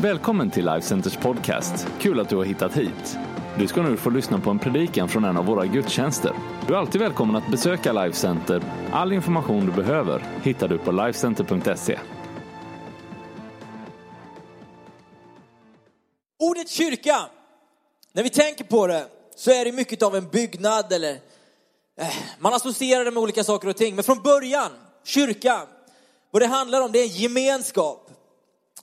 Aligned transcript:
Välkommen 0.00 0.50
till 0.50 0.64
Life 0.66 0.86
Centers 0.86 1.16
podcast. 1.16 1.86
Kul 1.98 2.20
att 2.20 2.28
du 2.28 2.36
har 2.36 2.44
hittat 2.44 2.76
hit. 2.76 3.18
Du 3.58 3.66
ska 3.66 3.82
nu 3.82 3.96
få 3.96 4.10
lyssna 4.10 4.40
på 4.40 4.50
en 4.50 4.58
predikan 4.58 5.08
från 5.08 5.24
en 5.24 5.36
av 5.36 5.46
våra 5.46 5.66
gudstjänster. 5.66 6.32
Du 6.66 6.74
är 6.74 6.78
alltid 6.78 7.00
välkommen 7.00 7.36
att 7.36 7.50
besöka 7.50 7.92
Life 7.92 8.16
Center. 8.16 8.62
All 8.92 9.12
information 9.12 9.66
du 9.66 9.72
behöver 9.72 10.24
hittar 10.42 10.68
du 10.68 10.78
på 10.78 10.92
lifecenter.se. 10.92 11.98
Ordet 16.38 16.70
kyrka, 16.70 17.16
när 18.12 18.22
vi 18.22 18.30
tänker 18.30 18.64
på 18.64 18.86
det 18.86 19.06
så 19.36 19.50
är 19.50 19.64
det 19.64 19.72
mycket 19.72 20.02
av 20.02 20.16
en 20.16 20.28
byggnad 20.28 20.92
eller 20.92 21.12
eh, 22.00 22.14
man 22.38 22.54
associerar 22.54 23.04
det 23.04 23.10
med 23.10 23.22
olika 23.22 23.44
saker 23.44 23.68
och 23.68 23.76
ting. 23.76 23.94
Men 23.94 24.04
från 24.04 24.22
början, 24.22 24.70
kyrka, 25.04 25.60
vad 26.30 26.42
det 26.42 26.46
handlar 26.46 26.80
om 26.80 26.92
det 26.92 26.98
är 26.98 27.04
en 27.04 27.08
gemenskap, 27.08 28.10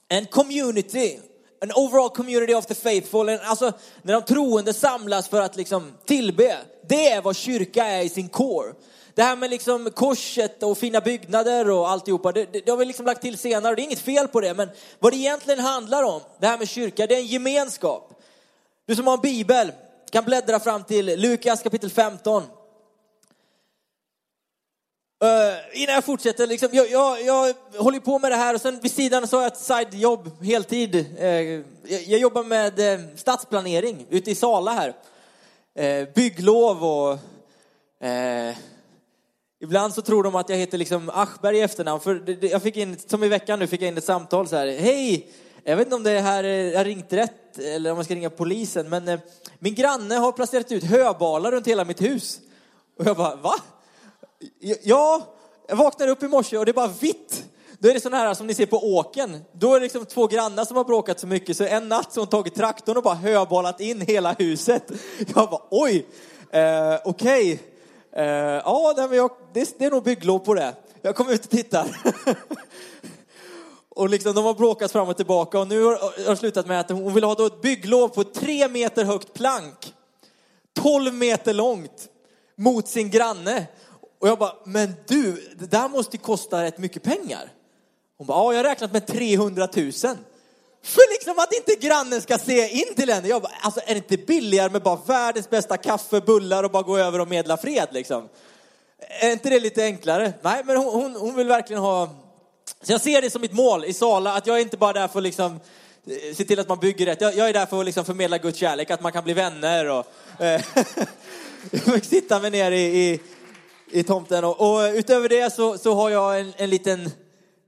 en 0.08 0.26
community, 0.26 1.18
en 1.60 1.72
overall 1.74 2.10
community 2.10 2.54
of 2.54 2.66
the 2.66 2.74
faithful. 2.74 3.28
En, 3.28 3.40
alltså 3.42 3.72
när 4.02 4.14
de 4.14 4.22
troende 4.22 4.72
samlas 4.72 5.28
för 5.28 5.40
att 5.40 5.56
liksom 5.56 5.92
tillbe. 6.04 6.56
Det 6.88 7.08
är 7.08 7.22
vad 7.22 7.36
kyrka 7.36 7.84
är 7.84 8.02
i 8.02 8.08
sin 8.08 8.28
core. 8.28 8.72
Det 9.14 9.22
här 9.22 9.36
med 9.36 9.50
liksom 9.50 9.90
korset 9.90 10.62
och 10.62 10.78
fina 10.78 11.00
byggnader 11.00 11.70
och 11.70 11.88
alltihopa, 11.88 12.32
det, 12.32 12.52
det, 12.52 12.60
det 12.60 12.70
har 12.70 12.78
vi 12.78 12.84
liksom 12.84 13.06
lagt 13.06 13.22
till 13.22 13.38
senare. 13.38 13.74
Det 13.74 13.82
är 13.82 13.84
inget 13.84 13.98
fel 13.98 14.28
på 14.28 14.40
det, 14.40 14.54
men 14.54 14.68
vad 14.98 15.12
det 15.12 15.16
egentligen 15.16 15.60
handlar 15.60 16.02
om, 16.02 16.20
det 16.40 16.46
här 16.46 16.58
med 16.58 16.68
kyrka, 16.68 17.06
det 17.06 17.14
är 17.14 17.18
en 17.18 17.26
gemenskap. 17.26 18.22
Du 18.86 18.96
som 18.96 19.06
har 19.06 19.14
en 19.14 19.20
bibel 19.20 19.72
kan 20.10 20.24
bläddra 20.24 20.60
fram 20.60 20.84
till 20.84 21.20
Lukas 21.20 21.62
kapitel 21.62 21.90
15. 21.90 22.42
Uh, 25.24 25.82
innan 25.82 25.94
jag 25.94 26.04
fortsätter, 26.04 26.46
liksom, 26.46 26.68
jag, 26.72 26.90
jag, 26.90 27.22
jag 27.22 27.54
håller 27.78 28.00
på 28.00 28.18
med 28.18 28.30
det 28.32 28.36
här 28.36 28.54
och 28.54 28.60
sen 28.60 28.80
vid 28.80 28.92
sidan 28.92 29.28
så 29.28 29.36
har 29.36 29.42
jag 29.42 29.52
ett 29.52 29.58
sidejobb 29.58 30.44
heltid. 30.44 30.94
Uh, 30.94 31.26
jag, 31.26 32.02
jag, 32.06 32.20
jobbar 32.20 32.44
med 32.44 32.80
uh, 32.80 33.06
stadsplanering 33.16 34.06
ute 34.10 34.30
i 34.30 34.34
Sala 34.34 34.72
här. 34.72 34.94
bygglov 36.14 36.84
och 36.84 37.18
ibland 39.60 39.94
så 39.94 40.02
tror 40.02 40.22
de 40.22 40.34
att 40.34 40.48
jag 40.48 40.56
heter 40.56 40.78
liksom 40.78 41.10
Aschberg 41.14 41.56
i 41.56 41.60
efternamn. 41.60 42.00
För 42.00 42.44
jag 42.44 42.62
fick 42.62 42.76
in, 42.76 42.96
som 43.06 43.24
i 43.24 43.28
veckan 43.28 43.58
nu 43.58 43.66
fick 43.66 43.82
jag 43.82 43.88
in 43.88 43.98
ett 43.98 44.04
samtal 44.04 44.48
så 44.48 44.56
här. 44.56 44.66
Hej! 44.66 45.28
Jag 45.64 45.76
vet 45.76 45.86
inte 45.86 45.96
om 45.96 46.02
det 46.02 46.20
här 46.20 46.44
är 46.44 46.84
ringt 46.84 47.12
rätt 47.12 47.58
eller 47.58 47.90
om 47.90 47.96
jag 47.96 48.04
ska 48.04 48.14
ringa 48.14 48.30
polisen, 48.30 48.88
men 48.88 49.18
min 49.58 49.74
granne 49.74 50.14
har 50.14 50.32
placerat 50.32 50.72
ut 50.72 50.84
höbalar 50.84 51.52
runt 51.52 51.66
hela 51.66 51.84
mitt 51.84 52.02
hus. 52.02 52.40
Och 52.98 53.06
jag 53.06 53.16
bara, 53.16 53.36
va? 53.36 53.54
Ja, 54.82 55.22
jag 55.68 55.76
vaknade 55.76 56.12
upp 56.12 56.22
i 56.22 56.28
morse 56.28 56.58
och 56.58 56.64
det 56.64 56.70
är 56.70 56.74
bara 56.74 56.92
vitt. 57.00 57.44
Då 57.78 57.88
är 57.88 57.94
det 57.94 58.00
sådana 58.00 58.22
här 58.22 58.34
som 58.34 58.46
ni 58.46 58.54
ser 58.54 58.66
på 58.66 58.96
åken. 58.96 59.44
Då 59.52 59.74
är 59.74 59.80
det 59.80 59.84
liksom 59.84 60.06
två 60.06 60.26
grannar 60.26 60.64
som 60.64 60.76
har 60.76 60.84
bråkat 60.84 61.20
så 61.20 61.26
mycket 61.26 61.56
så 61.56 61.64
en 61.64 61.88
natt 61.88 62.12
så 62.12 62.20
har 62.20 62.26
hon 62.26 62.30
tagit 62.30 62.54
traktorn 62.54 62.96
och 62.96 63.02
bara 63.02 63.14
höbalat 63.14 63.80
in 63.80 64.00
hela 64.00 64.32
huset. 64.32 64.92
Jag 65.18 65.50
bara 65.50 65.60
oj, 65.70 66.06
eh, 66.50 66.96
okej. 67.04 67.52
Okay. 67.52 67.58
Eh, 68.16 68.62
ja, 68.64 68.94
det, 68.96 69.28
det, 69.52 69.78
det 69.78 69.84
är 69.84 69.90
nog 69.90 70.02
bygglov 70.02 70.38
på 70.38 70.54
det. 70.54 70.74
Jag 71.02 71.16
kommer 71.16 71.32
ut 71.32 71.44
och 71.44 71.50
tittar. 71.50 72.00
och 73.88 74.08
liksom, 74.08 74.34
de 74.34 74.44
har 74.44 74.54
bråkat 74.54 74.92
fram 74.92 75.08
och 75.08 75.16
tillbaka 75.16 75.58
och 75.58 75.68
nu 75.68 75.84
har 75.84 76.30
det 76.30 76.36
slutat 76.36 76.66
med 76.66 76.80
att 76.80 76.90
hon 76.90 77.14
vill 77.14 77.24
ha 77.24 77.34
då 77.34 77.46
ett 77.46 77.62
bygglov 77.62 78.08
på 78.08 78.20
ett 78.20 78.34
tre 78.34 78.68
meter 78.68 79.04
högt 79.04 79.34
plank. 79.34 79.94
12 80.74 81.14
meter 81.14 81.54
långt 81.54 82.08
mot 82.56 82.88
sin 82.88 83.10
granne. 83.10 83.66
Och 84.24 84.30
jag 84.30 84.38
bara, 84.38 84.54
men 84.64 84.94
du, 85.06 85.32
det 85.58 85.70
där 85.70 85.88
måste 85.88 86.16
ju 86.16 86.22
kosta 86.22 86.62
rätt 86.62 86.78
mycket 86.78 87.02
pengar. 87.02 87.52
Hon 88.18 88.26
bara, 88.26 88.38
ja 88.38 88.52
jag 88.52 88.58
har 88.58 88.64
räknat 88.64 88.92
med 88.92 89.06
300 89.06 89.68
000. 89.76 89.92
För 90.82 91.12
liksom 91.12 91.38
att 91.38 91.54
inte 91.54 91.86
grannen 91.86 92.20
ska 92.20 92.38
se 92.38 92.68
in 92.68 92.94
till 92.96 93.10
henne. 93.10 93.28
Jag 93.28 93.42
bara, 93.42 93.52
alltså 93.60 93.80
är 93.86 93.94
det 93.94 93.96
inte 94.10 94.16
billigare 94.16 94.70
med 94.70 94.82
bara 94.82 94.98
världens 95.06 95.50
bästa 95.50 95.76
kaffe, 95.76 96.20
bullar 96.20 96.64
och 96.64 96.70
bara 96.70 96.82
gå 96.82 96.98
över 96.98 97.20
och 97.20 97.28
medla 97.28 97.56
fred 97.56 97.88
liksom? 97.90 98.28
Är 99.20 99.30
inte 99.30 99.50
det 99.50 99.60
lite 99.60 99.84
enklare? 99.84 100.32
Nej, 100.42 100.62
men 100.64 100.76
hon, 100.76 101.02
hon, 101.02 101.16
hon 101.16 101.36
vill 101.36 101.48
verkligen 101.48 101.82
ha... 101.82 102.08
Så 102.82 102.92
jag 102.92 103.00
ser 103.00 103.22
det 103.22 103.30
som 103.30 103.40
mitt 103.40 103.52
mål 103.52 103.84
i 103.84 103.92
Sala, 103.92 104.34
att 104.34 104.46
jag 104.46 104.56
är 104.56 104.62
inte 104.62 104.76
bara 104.76 104.92
där 104.92 105.08
för 105.08 105.18
att 105.18 105.22
liksom 105.22 105.60
eh, 106.06 106.34
se 106.34 106.44
till 106.44 106.60
att 106.60 106.68
man 106.68 106.78
bygger 106.78 107.06
rätt. 107.06 107.20
Jag, 107.20 107.36
jag 107.36 107.48
är 107.48 107.52
där 107.52 107.66
för 107.66 107.80
att 107.80 107.86
liksom 107.86 108.04
förmedla 108.04 108.38
Guds 108.38 108.58
kärlek, 108.58 108.90
att 108.90 109.02
man 109.02 109.12
kan 109.12 109.24
bli 109.24 109.34
vänner 109.34 109.90
och... 109.90 110.06
Eh, 110.38 110.62
jag 111.70 111.80
fick 111.94 112.04
sitta 112.04 112.40
mig 112.40 112.50
ner 112.50 112.70
i, 112.70 113.10
i 113.10 113.20
i 113.94 114.02
tomten. 114.02 114.44
Och, 114.44 114.60
och 114.60 114.90
utöver 114.94 115.28
det 115.28 115.52
så, 115.52 115.78
så 115.78 115.94
har 115.94 116.10
jag 116.10 116.40
en, 116.40 116.52
en 116.56 116.70
liten 116.70 117.10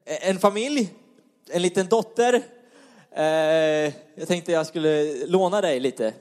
en 0.05 0.39
familj, 0.39 0.95
en 1.51 1.63
liten 1.63 1.87
dotter. 1.87 2.43
Eh, 3.11 3.25
jag 4.15 4.29
tänkte 4.29 4.53
jag 4.53 4.67
skulle 4.67 5.27
låna 5.27 5.61
dig 5.61 5.81
lite. 5.81 6.15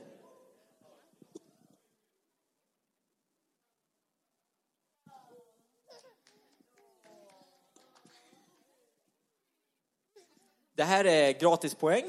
Det 10.74 10.84
här 10.84 11.04
är 11.04 11.32
gratispoäng. 11.32 12.04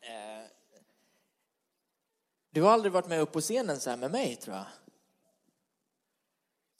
Eh, 0.00 0.46
du 2.50 2.62
har 2.62 2.70
aldrig 2.70 2.92
varit 2.92 3.08
med 3.08 3.20
upp 3.20 3.32
på 3.32 3.40
scenen 3.40 3.80
så 3.80 3.90
här 3.90 3.96
med 3.96 4.10
mig 4.10 4.36
tror 4.36 4.56
jag. 4.56 4.66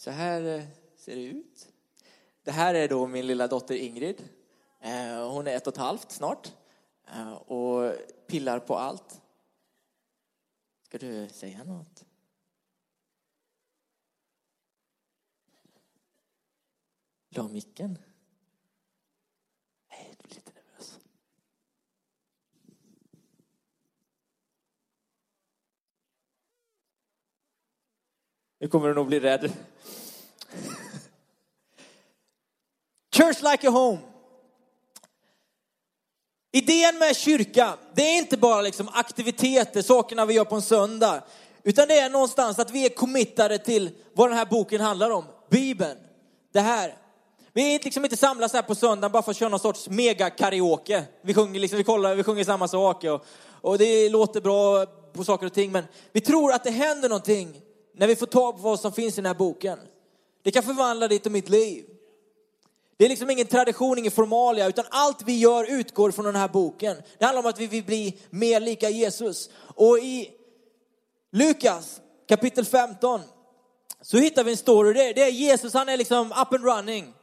Så 0.00 0.10
här 0.10 0.58
eh, 0.58 0.64
ser 0.96 1.16
det 1.16 1.22
ut. 1.22 1.72
Det 2.42 2.50
här 2.50 2.74
är 2.74 2.88
då 2.88 3.06
min 3.06 3.26
lilla 3.26 3.46
dotter 3.46 3.74
Ingrid. 3.74 4.28
Eh, 4.80 5.30
hon 5.30 5.46
är 5.46 5.56
ett 5.56 5.66
och 5.66 5.72
ett 5.72 5.78
halvt 5.78 6.10
snart 6.10 6.52
eh, 7.06 7.32
och 7.32 7.92
pillar 8.26 8.60
på 8.60 8.76
allt. 8.76 9.20
Ska 10.82 10.98
du 10.98 11.28
säga 11.28 11.64
något? 11.64 12.04
La 17.28 17.48
micken. 17.48 17.98
Nej, 19.88 20.14
du 20.18 20.28
blir 20.28 20.34
lite 20.34 20.52
nervös. 20.52 21.00
Nu 28.60 28.68
kommer 28.68 28.88
du 28.88 28.94
nog 28.94 29.06
bli 29.06 29.20
rädd. 29.20 29.52
Church 33.14 33.42
like 33.42 33.68
a 33.68 33.70
home. 33.70 33.98
Idén 36.52 36.98
med 36.98 37.16
kyrka, 37.16 37.74
det 37.94 38.02
är 38.02 38.18
inte 38.18 38.36
bara 38.36 38.62
liksom 38.62 38.88
aktiviteter, 38.92 39.82
sakerna 39.82 40.26
vi 40.26 40.34
gör 40.34 40.44
på 40.44 40.54
en 40.54 40.62
söndag. 40.62 41.22
Utan 41.62 41.88
det 41.88 41.98
är 41.98 42.10
någonstans 42.10 42.58
att 42.58 42.70
vi 42.70 42.84
är 42.84 42.88
committade 42.88 43.58
till 43.58 43.90
vad 44.12 44.30
den 44.30 44.38
här 44.38 44.46
boken 44.46 44.80
handlar 44.80 45.10
om. 45.10 45.24
Bibeln. 45.50 45.98
Det 46.52 46.60
här. 46.60 46.96
Vi 47.52 47.74
är 47.74 47.84
liksom 47.84 48.04
inte 48.04 48.16
samlas 48.16 48.52
här 48.52 48.62
på 48.62 48.74
söndagen 48.74 49.12
bara 49.12 49.22
för 49.22 49.30
att 49.30 49.36
köra 49.36 49.48
någon 49.48 49.60
sorts 49.60 49.88
mega 49.88 50.30
karaoke. 50.30 51.04
Vi 51.22 51.34
sjunger, 51.34 51.60
liksom, 51.60 51.76
vi 51.76 51.84
kollar, 51.84 52.14
vi 52.14 52.22
sjunger 52.22 52.44
samma 52.44 52.68
sak 52.68 53.04
och, 53.04 53.26
och 53.60 53.78
det 53.78 54.08
låter 54.08 54.40
bra 54.40 54.86
på 55.12 55.24
saker 55.24 55.46
och 55.46 55.52
ting. 55.52 55.72
Men 55.72 55.84
vi 56.12 56.20
tror 56.20 56.52
att 56.52 56.64
det 56.64 56.70
händer 56.70 57.08
någonting 57.08 57.62
när 58.00 58.06
vi 58.06 58.16
får 58.16 58.26
tag 58.26 58.56
på 58.56 58.62
vad 58.62 58.80
som 58.80 58.92
finns 58.92 59.14
i 59.14 59.20
den 59.20 59.26
här 59.26 59.34
boken. 59.34 59.78
Det 60.42 60.50
kan 60.50 60.62
förvandla 60.62 61.08
ditt 61.08 61.26
och 61.26 61.32
mitt 61.32 61.48
liv. 61.48 61.84
Det 62.96 63.04
är 63.04 63.08
liksom 63.08 63.30
ingen 63.30 63.46
tradition, 63.46 63.98
ingen 63.98 64.12
formalia, 64.12 64.68
utan 64.68 64.84
allt 64.90 65.22
vi 65.22 65.38
gör 65.38 65.70
utgår 65.70 66.10
från 66.10 66.24
den 66.24 66.36
här 66.36 66.48
boken. 66.48 66.96
Det 67.18 67.24
handlar 67.24 67.42
om 67.42 67.48
att 67.48 67.60
vi 67.60 67.66
vill 67.66 67.84
bli 67.84 68.18
mer 68.30 68.60
lika 68.60 68.90
Jesus. 68.90 69.50
Och 69.60 69.98
i 69.98 70.30
Lukas 71.32 72.00
kapitel 72.28 72.64
15 72.64 73.20
så 74.02 74.16
hittar 74.16 74.44
vi 74.44 74.50
en 74.50 74.56
story. 74.56 74.92
Det 74.92 75.22
är 75.22 75.30
Jesus, 75.30 75.74
han 75.74 75.88
är 75.88 75.96
liksom 75.96 76.26
up 76.26 76.52
and 76.52 76.64
running. 76.64 77.14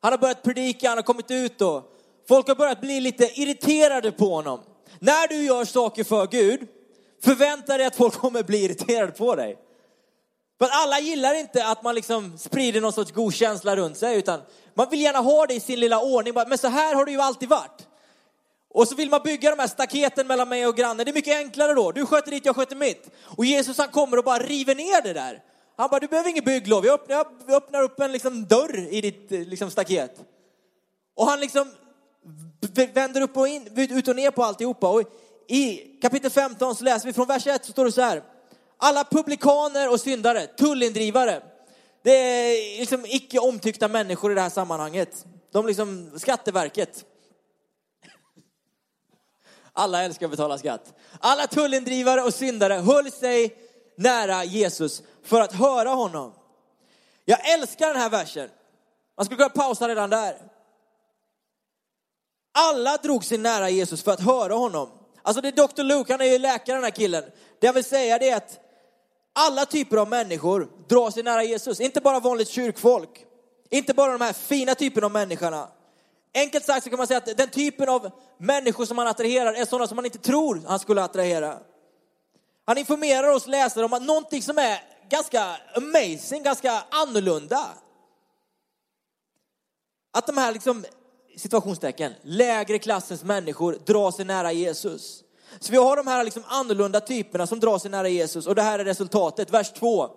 Han 0.00 0.12
har 0.12 0.18
börjat 0.18 0.42
predika, 0.42 0.88
han 0.88 0.98
har 0.98 1.02
kommit 1.02 1.30
ut 1.30 1.62
och 1.62 1.82
folk 2.28 2.48
har 2.48 2.54
börjat 2.54 2.80
bli 2.80 3.00
lite 3.00 3.40
irriterade 3.40 4.12
på 4.12 4.34
honom. 4.34 4.60
När 4.98 5.28
du 5.28 5.44
gör 5.44 5.64
saker 5.64 6.04
för 6.04 6.26
Gud, 6.26 6.66
förvänta 7.24 7.76
dig 7.76 7.86
att 7.86 7.96
folk 7.96 8.14
kommer 8.14 8.42
bli 8.42 8.64
irriterade 8.64 9.12
på 9.12 9.34
dig. 9.34 9.58
För 10.58 10.64
att 10.64 10.72
alla 10.72 11.00
gillar 11.00 11.34
inte 11.34 11.66
att 11.66 11.82
man 11.82 11.94
liksom 11.94 12.38
sprider 12.38 12.80
någon 12.80 12.92
sorts 12.92 13.12
god 13.12 13.34
känsla 13.34 13.76
runt 13.76 13.96
sig, 13.96 14.18
utan 14.18 14.40
man 14.74 14.90
vill 14.90 15.00
gärna 15.00 15.18
ha 15.18 15.46
det 15.46 15.54
i 15.54 15.60
sin 15.60 15.80
lilla 15.80 16.00
ordning. 16.00 16.34
Men 16.34 16.58
så 16.58 16.68
här 16.68 16.94
har 16.94 17.04
det 17.04 17.12
ju 17.12 17.20
alltid 17.20 17.48
varit. 17.48 17.86
Och 18.70 18.88
så 18.88 18.94
vill 18.94 19.10
man 19.10 19.20
bygga 19.24 19.50
de 19.50 19.58
här 19.58 19.68
staketen 19.68 20.26
mellan 20.26 20.48
mig 20.48 20.66
och 20.66 20.76
grannen. 20.76 21.04
Det 21.04 21.10
är 21.10 21.14
mycket 21.14 21.36
enklare 21.36 21.74
då. 21.74 21.92
Du 21.92 22.06
sköter 22.06 22.30
ditt, 22.30 22.46
jag 22.46 22.56
sköter 22.56 22.76
mitt. 22.76 23.10
Och 23.36 23.44
Jesus 23.44 23.78
han 23.78 23.88
kommer 23.88 24.16
och 24.16 24.24
bara 24.24 24.38
river 24.38 24.74
ner 24.74 25.02
det 25.02 25.12
där. 25.12 25.42
Han 25.76 25.88
bara, 25.90 26.00
du 26.00 26.06
behöver 26.06 26.30
inget 26.30 26.44
bygglov. 26.44 26.86
Jag 26.86 26.94
öppnar, 26.94 27.16
jag 27.46 27.56
öppnar 27.56 27.82
upp 27.82 28.00
en 28.00 28.12
liksom 28.12 28.46
dörr 28.46 28.88
i 28.90 29.00
ditt 29.00 29.32
eh, 29.32 29.40
liksom, 29.40 29.70
staket. 29.70 30.20
Och 31.16 31.26
han 31.26 31.40
liksom 31.40 31.70
vänder 32.94 33.20
upp 33.20 33.36
och 33.36 33.48
in, 33.48 33.68
ut 33.76 34.08
och 34.08 34.16
ner 34.16 34.30
på 34.30 34.44
alltihopa. 34.44 34.88
Och 34.88 35.02
i 35.48 35.76
kapitel 36.02 36.30
15 36.30 36.76
så 36.76 36.84
läser 36.84 37.06
vi 37.06 37.12
från 37.12 37.26
vers 37.26 37.46
1 37.46 37.64
så 37.64 37.72
står 37.72 37.84
det 37.84 37.92
så 37.92 38.00
här. 38.00 38.22
Alla 38.78 39.04
publikaner 39.04 39.92
och 39.92 40.00
syndare, 40.00 40.46
tullindrivare. 40.46 41.42
Det 42.02 42.10
är 42.10 42.80
liksom 42.80 43.04
icke 43.06 43.38
omtyckta 43.38 43.88
människor 43.88 44.32
i 44.32 44.34
det 44.34 44.40
här 44.40 44.50
sammanhanget. 44.50 45.26
De 45.52 45.66
liksom, 45.66 46.10
Skatteverket. 46.18 47.04
Alla 49.72 50.02
älskar 50.02 50.26
att 50.26 50.30
betala 50.30 50.58
skatt. 50.58 50.94
Alla 51.20 51.46
tullindrivare 51.46 52.22
och 52.22 52.34
syndare 52.34 52.74
höll 52.74 53.12
sig 53.12 53.56
nära 53.96 54.44
Jesus 54.44 55.02
för 55.22 55.40
att 55.40 55.52
höra 55.52 55.90
honom. 55.90 56.32
Jag 57.24 57.52
älskar 57.54 57.86
den 57.86 57.96
här 57.96 58.10
versen. 58.10 58.48
Man 59.16 59.24
skulle 59.24 59.36
kunna 59.36 59.48
pausa 59.48 59.88
redan 59.88 60.10
där. 60.10 60.36
Alla 62.52 62.96
drog 62.96 63.24
sig 63.24 63.38
nära 63.38 63.70
Jesus 63.70 64.02
för 64.02 64.12
att 64.12 64.20
höra 64.20 64.54
honom. 64.54 64.90
Alltså 65.22 65.40
det 65.40 65.48
är 65.48 65.52
Dr. 65.52 65.82
Luke, 65.82 66.12
han 66.12 66.20
är 66.20 66.24
ju 66.24 66.38
läkare 66.38 66.76
den 66.76 66.84
här 66.84 66.90
killen. 66.90 67.24
Det 67.58 67.66
jag 67.66 67.72
vill 67.72 67.84
säga 67.84 68.18
det 68.18 68.30
är 68.30 68.36
att 68.36 68.60
alla 69.38 69.66
typer 69.66 69.96
av 69.96 70.08
människor 70.08 70.68
drar 70.88 71.10
sig 71.10 71.22
nära 71.22 71.44
Jesus. 71.44 71.80
Inte 71.80 72.00
bara 72.00 72.20
vanligt 72.20 72.48
kyrkfolk. 72.48 73.24
Inte 73.70 73.94
bara 73.94 74.12
de 74.12 74.20
här 74.20 74.32
fina 74.32 74.74
typerna 74.74 75.06
av 75.06 75.12
människorna. 75.12 75.68
Enkelt 76.34 76.64
sagt 76.64 76.84
så 76.84 76.90
kan 76.90 76.96
man 76.96 77.06
säga 77.06 77.18
att 77.18 77.36
den 77.36 77.48
typen 77.48 77.88
av 77.88 78.10
människor 78.38 78.84
som 78.84 78.98
han 78.98 79.06
attraherar 79.06 79.52
är 79.52 79.64
sådana 79.64 79.86
som 79.86 79.96
man 79.96 80.04
inte 80.04 80.18
tror 80.18 80.62
han 80.66 80.78
skulle 80.78 81.02
attrahera. 81.02 81.58
Han 82.64 82.78
informerar 82.78 83.32
oss 83.32 83.46
läsare 83.46 83.84
om 83.84 83.92
att 83.92 84.02
någonting 84.02 84.42
som 84.42 84.58
är 84.58 84.80
ganska 85.10 85.56
amazing, 85.74 86.42
ganska 86.42 86.84
annorlunda. 86.90 87.68
Att 90.12 90.26
de 90.26 90.36
här 90.36 90.52
liksom, 90.52 90.84
situationstecken, 91.36 92.12
lägre 92.22 92.78
klassens 92.78 93.24
människor 93.24 93.78
drar 93.86 94.10
sig 94.10 94.24
nära 94.24 94.52
Jesus. 94.52 95.24
Så 95.60 95.72
vi 95.72 95.78
har 95.78 95.96
de 95.96 96.06
här 96.06 96.24
liksom 96.24 96.42
annorlunda 96.46 97.00
typerna 97.00 97.46
som 97.46 97.60
drar 97.60 97.78
sig 97.78 97.90
nära 97.90 98.08
Jesus 98.08 98.46
och 98.46 98.54
det 98.54 98.62
här 98.62 98.78
är 98.78 98.84
resultatet, 98.84 99.50
vers 99.50 99.72
2. 99.72 100.10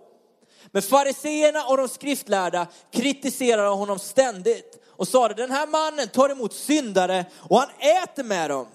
Men 0.71 0.81
fariseerna 0.81 1.65
och 1.65 1.77
de 1.77 1.87
skriftlärda 1.87 2.67
kritiserade 2.91 3.69
honom 3.69 3.99
ständigt 3.99 4.83
och 4.87 5.07
sade 5.07 5.33
den 5.33 5.51
här 5.51 5.67
mannen 5.67 6.07
tar 6.07 6.29
emot 6.29 6.53
syndare 6.53 7.25
och 7.37 7.59
han 7.59 7.69
äter 7.79 8.23
med 8.23 8.49
dem. 8.49 8.67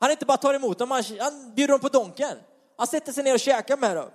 Han 0.00 0.10
inte 0.10 0.26
bara 0.26 0.36
tar 0.36 0.54
emot 0.54 0.78
dem, 0.78 0.90
han 0.90 1.54
bjuder 1.54 1.72
dem 1.72 1.80
på 1.80 1.88
donken. 1.88 2.38
Han 2.76 2.86
sätter 2.86 3.12
sig 3.12 3.24
ner 3.24 3.34
och 3.34 3.40
käkar 3.40 3.76
med 3.76 3.96
dem. 3.96 4.10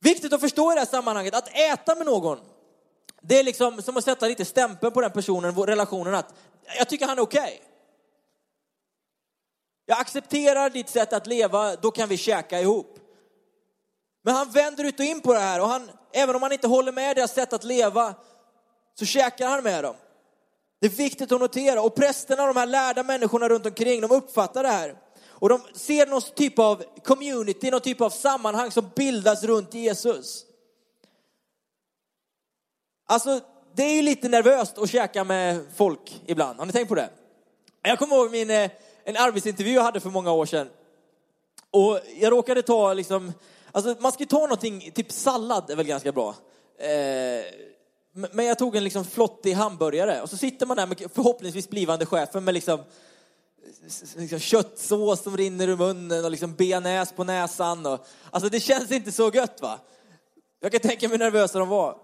Viktigt 0.00 0.32
att 0.32 0.40
förstå 0.40 0.72
i 0.72 0.74
det 0.74 0.80
här 0.80 0.86
sammanhanget, 0.86 1.34
att 1.34 1.48
äta 1.58 1.94
med 1.94 2.06
någon, 2.06 2.38
det 3.22 3.38
är 3.38 3.44
liksom 3.44 3.82
som 3.82 3.96
att 3.96 4.04
sätta 4.04 4.26
lite 4.26 4.44
stämpel 4.44 4.90
på 4.90 5.00
den 5.00 5.10
personen, 5.10 5.54
relationen, 5.54 6.14
att 6.14 6.34
jag 6.78 6.88
tycker 6.88 7.06
han 7.06 7.18
är 7.18 7.22
okej. 7.22 7.40
Okay. 7.40 7.69
Jag 9.90 9.98
accepterar 9.98 10.70
ditt 10.70 10.88
sätt 10.88 11.12
att 11.12 11.26
leva, 11.26 11.76
då 11.76 11.90
kan 11.90 12.08
vi 12.08 12.16
käka 12.16 12.60
ihop. 12.60 12.98
Men 14.22 14.34
han 14.34 14.50
vänder 14.50 14.84
ut 14.84 15.00
och 15.00 15.04
in 15.04 15.20
på 15.20 15.32
det 15.32 15.38
här 15.38 15.60
och 15.60 15.68
han, 15.68 15.90
även 16.12 16.36
om 16.36 16.42
han 16.42 16.52
inte 16.52 16.68
håller 16.68 16.92
med 16.92 17.16
deras 17.16 17.34
sätt 17.34 17.52
att 17.52 17.64
leva, 17.64 18.14
så 18.98 19.04
käkar 19.04 19.48
han 19.48 19.62
med 19.62 19.84
dem. 19.84 19.94
Det 20.80 20.86
är 20.86 20.90
viktigt 20.90 21.32
att 21.32 21.40
notera. 21.40 21.82
Och 21.82 21.94
prästerna, 21.94 22.46
de 22.46 22.56
här 22.56 22.66
lärda 22.66 23.02
människorna 23.02 23.48
runt 23.48 23.66
omkring, 23.66 24.00
de 24.00 24.10
uppfattar 24.10 24.62
det 24.62 24.68
här. 24.68 24.94
Och 25.28 25.48
de 25.48 25.60
ser 25.74 26.06
någon 26.06 26.22
typ 26.22 26.58
av 26.58 26.84
community, 27.04 27.70
någon 27.70 27.80
typ 27.80 28.00
av 28.00 28.10
sammanhang 28.10 28.70
som 28.70 28.90
bildas 28.96 29.44
runt 29.44 29.74
Jesus. 29.74 30.44
Alltså, 33.06 33.40
det 33.74 33.82
är 33.82 33.94
ju 33.94 34.02
lite 34.02 34.28
nervöst 34.28 34.78
att 34.78 34.90
käka 34.90 35.24
med 35.24 35.66
folk 35.76 36.22
ibland. 36.26 36.58
Har 36.58 36.66
ni 36.66 36.72
tänkt 36.72 36.88
på 36.88 36.94
det? 36.94 37.10
Jag 37.82 37.98
kommer 37.98 38.16
ihåg 38.16 38.30
min, 38.30 38.50
eh, 38.50 38.70
en 39.04 39.16
arbetsintervju 39.16 39.74
jag 39.74 39.82
hade 39.82 40.00
för 40.00 40.10
många 40.10 40.32
år 40.32 40.46
sedan. 40.46 40.68
Och 41.70 42.00
jag 42.20 42.32
råkade 42.32 42.62
ta 42.62 42.92
liksom, 42.92 43.32
alltså 43.72 43.96
man 44.00 44.12
ska 44.12 44.22
ju 44.22 44.26
ta 44.26 44.40
någonting, 44.40 44.90
typ 44.94 45.12
sallad 45.12 45.70
är 45.70 45.76
väl 45.76 45.86
ganska 45.86 46.12
bra. 46.12 46.34
Eh, 46.78 47.44
men 48.12 48.46
jag 48.46 48.58
tog 48.58 48.76
en 48.76 48.84
liksom 48.84 49.04
flottig 49.04 49.52
hamburgare 49.52 50.22
och 50.22 50.30
så 50.30 50.36
sitter 50.36 50.66
man 50.66 50.76
där 50.76 50.86
med 50.86 51.10
förhoppningsvis 51.14 51.68
blivande 51.68 52.06
chefen 52.06 52.44
med 52.44 52.54
liksom, 52.54 52.80
liksom 54.16 54.38
köttsås 54.38 55.22
som 55.22 55.36
rinner 55.36 55.68
ur 55.68 55.76
munnen 55.76 56.24
och 56.24 56.30
liksom 56.30 56.54
benäs 56.54 57.12
på 57.12 57.24
näsan. 57.24 57.86
Och, 57.86 58.06
alltså 58.30 58.50
det 58.50 58.60
känns 58.60 58.90
inte 58.90 59.12
så 59.12 59.30
gött 59.34 59.62
va? 59.62 59.78
Jag 60.60 60.72
kan 60.72 60.80
tänka 60.80 61.08
mig 61.08 61.18
hur 61.18 61.24
nervösa 61.24 61.58
de 61.58 61.68
var. 61.68 61.96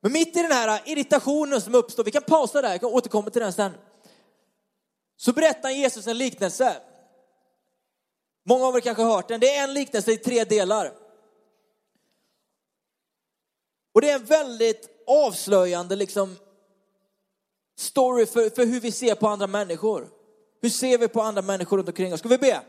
Men 0.00 0.12
mitt 0.12 0.36
i 0.36 0.42
den 0.42 0.52
här 0.52 0.82
irritationen 0.84 1.60
som 1.60 1.74
uppstår, 1.74 2.04
vi 2.04 2.10
kan 2.10 2.22
pausa 2.22 2.62
där, 2.62 2.70
jag 2.70 2.80
kan 2.80 2.90
återkomma 2.90 3.30
till 3.30 3.42
den 3.42 3.52
sen. 3.52 3.72
Så 5.16 5.32
berättar 5.32 5.70
Jesus 5.70 6.06
en 6.06 6.18
liknelse. 6.18 6.76
Många 8.44 8.66
av 8.66 8.76
er 8.76 8.80
kanske 8.80 9.02
har 9.02 9.16
hört 9.16 9.28
den. 9.28 9.40
Det 9.40 9.56
är 9.56 9.64
en 9.64 9.74
liknelse 9.74 10.12
i 10.12 10.16
tre 10.16 10.44
delar. 10.44 10.92
Och 13.94 14.00
det 14.00 14.10
är 14.10 14.14
en 14.14 14.24
väldigt 14.24 14.88
avslöjande 15.06 15.96
liksom, 15.96 16.36
story 17.78 18.26
för, 18.26 18.50
för 18.50 18.66
hur 18.66 18.80
vi 18.80 18.92
ser 18.92 19.14
på 19.14 19.28
andra 19.28 19.46
människor. 19.46 20.08
Hur 20.62 20.70
ser 20.70 20.98
vi 20.98 21.08
på 21.08 21.22
andra 21.22 21.42
människor 21.42 21.76
runt 21.76 21.88
omkring 21.88 22.14
oss? 22.14 22.20
Ska 22.20 22.28
vi 22.28 22.38
be? 22.38 22.62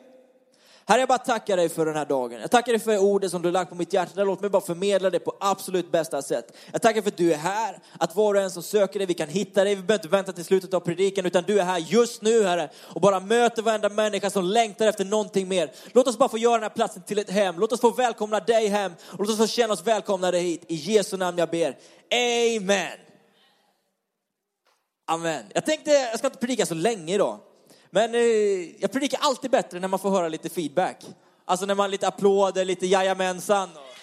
Herre, 0.90 1.00
jag 1.00 1.08
bara 1.08 1.18
tackar 1.18 1.58
dig 1.58 1.70
för 1.70 1.86
den 1.86 1.96
här 1.96 2.06
dagen. 2.06 2.42
Jag 2.42 2.52
tackar 2.52 2.72
dig 2.72 2.80
för 2.80 2.98
ordet 2.98 3.32
som 3.32 3.42
du 3.42 3.52
lagt 3.52 3.70
på 3.70 3.76
mitt 3.76 3.94
hjärta. 3.94 4.24
Låt 4.24 4.42
mig 4.42 4.50
bara 4.50 4.62
förmedla 4.62 5.10
det 5.10 5.20
på 5.20 5.34
absolut 5.40 5.92
bästa 5.92 6.22
sätt. 6.22 6.58
Jag 6.72 6.82
tackar 6.82 7.02
för 7.02 7.10
att 7.10 7.18
du 7.18 7.34
är 7.34 7.38
här, 7.38 7.80
att 8.00 8.16
var 8.16 8.36
och 8.36 8.42
en 8.42 8.52
som 8.52 8.64
söker 8.64 9.00
dig, 9.00 9.08
vi 9.08 9.14
kan 9.14 9.30
hitta 9.30 9.64
dig. 9.64 9.76
Vi 9.76 9.82
behöver 9.82 10.04
inte 10.04 10.08
vänta 10.08 10.32
till 10.32 10.46
slutet 10.46 10.74
av 10.74 10.80
predikan, 10.80 11.26
utan 11.26 11.44
du 11.44 11.60
är 11.60 11.64
här 11.64 11.78
just 11.78 12.22
nu, 12.22 12.44
Herre. 12.44 12.70
Och 12.78 13.02
bara 13.02 13.20
möter 13.20 13.62
varenda 13.62 13.90
människa 13.90 14.30
som 14.30 14.46
längtar 14.46 14.88
efter 14.88 15.06
någonting 15.06 15.48
mer. 15.48 15.72
Låt 15.92 16.08
oss 16.08 16.18
bara 16.18 16.30
få 16.30 16.38
göra 16.38 16.54
den 16.54 16.64
här 16.64 16.70
platsen 16.70 17.04
till 17.04 17.20
ett 17.20 17.30
hem. 17.30 17.60
Låt 17.60 17.72
oss 17.72 17.82
få 17.82 17.90
välkomna 17.90 18.40
dig 18.40 18.68
hem. 18.68 18.92
Och 19.02 19.20
låt 19.20 19.30
oss 19.30 19.38
få 19.38 19.48
känna 19.48 19.74
oss 19.74 19.88
välkomnade 19.88 20.40
hit. 20.40 20.64
I 20.68 20.76
Jesu 20.76 21.18
namn 21.18 21.38
jag 21.38 21.50
ber. 21.50 21.78
Amen. 22.58 22.98
Amen. 25.08 25.44
Jag 25.54 25.66
tänkte, 25.66 25.92
jag 25.92 26.18
ska 26.18 26.28
inte 26.28 26.40
predika 26.40 26.66
så 26.66 26.74
länge 26.74 27.16
idag. 27.16 27.40
Men 27.92 28.16
eh, 28.16 28.22
jag 28.82 28.92
predikar 28.92 29.20
alltid 29.22 29.52
bättre 29.52 29.80
när 29.80 29.88
man 29.88 30.00
får 30.00 30.10
höra 30.10 30.28
lite 30.28 30.50
feedback. 30.50 31.06
Alltså 31.46 31.66
när 31.66 31.76
man 31.76 31.92
lite 31.92 32.08
applåder, 32.08 32.66
lite 32.66 32.88
jajamensan. 32.88 33.70
Och... 33.70 33.98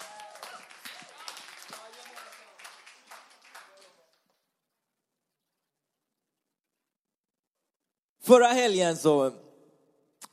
Förra 8.23 8.47
helgen 8.47 8.97
så 8.97 9.31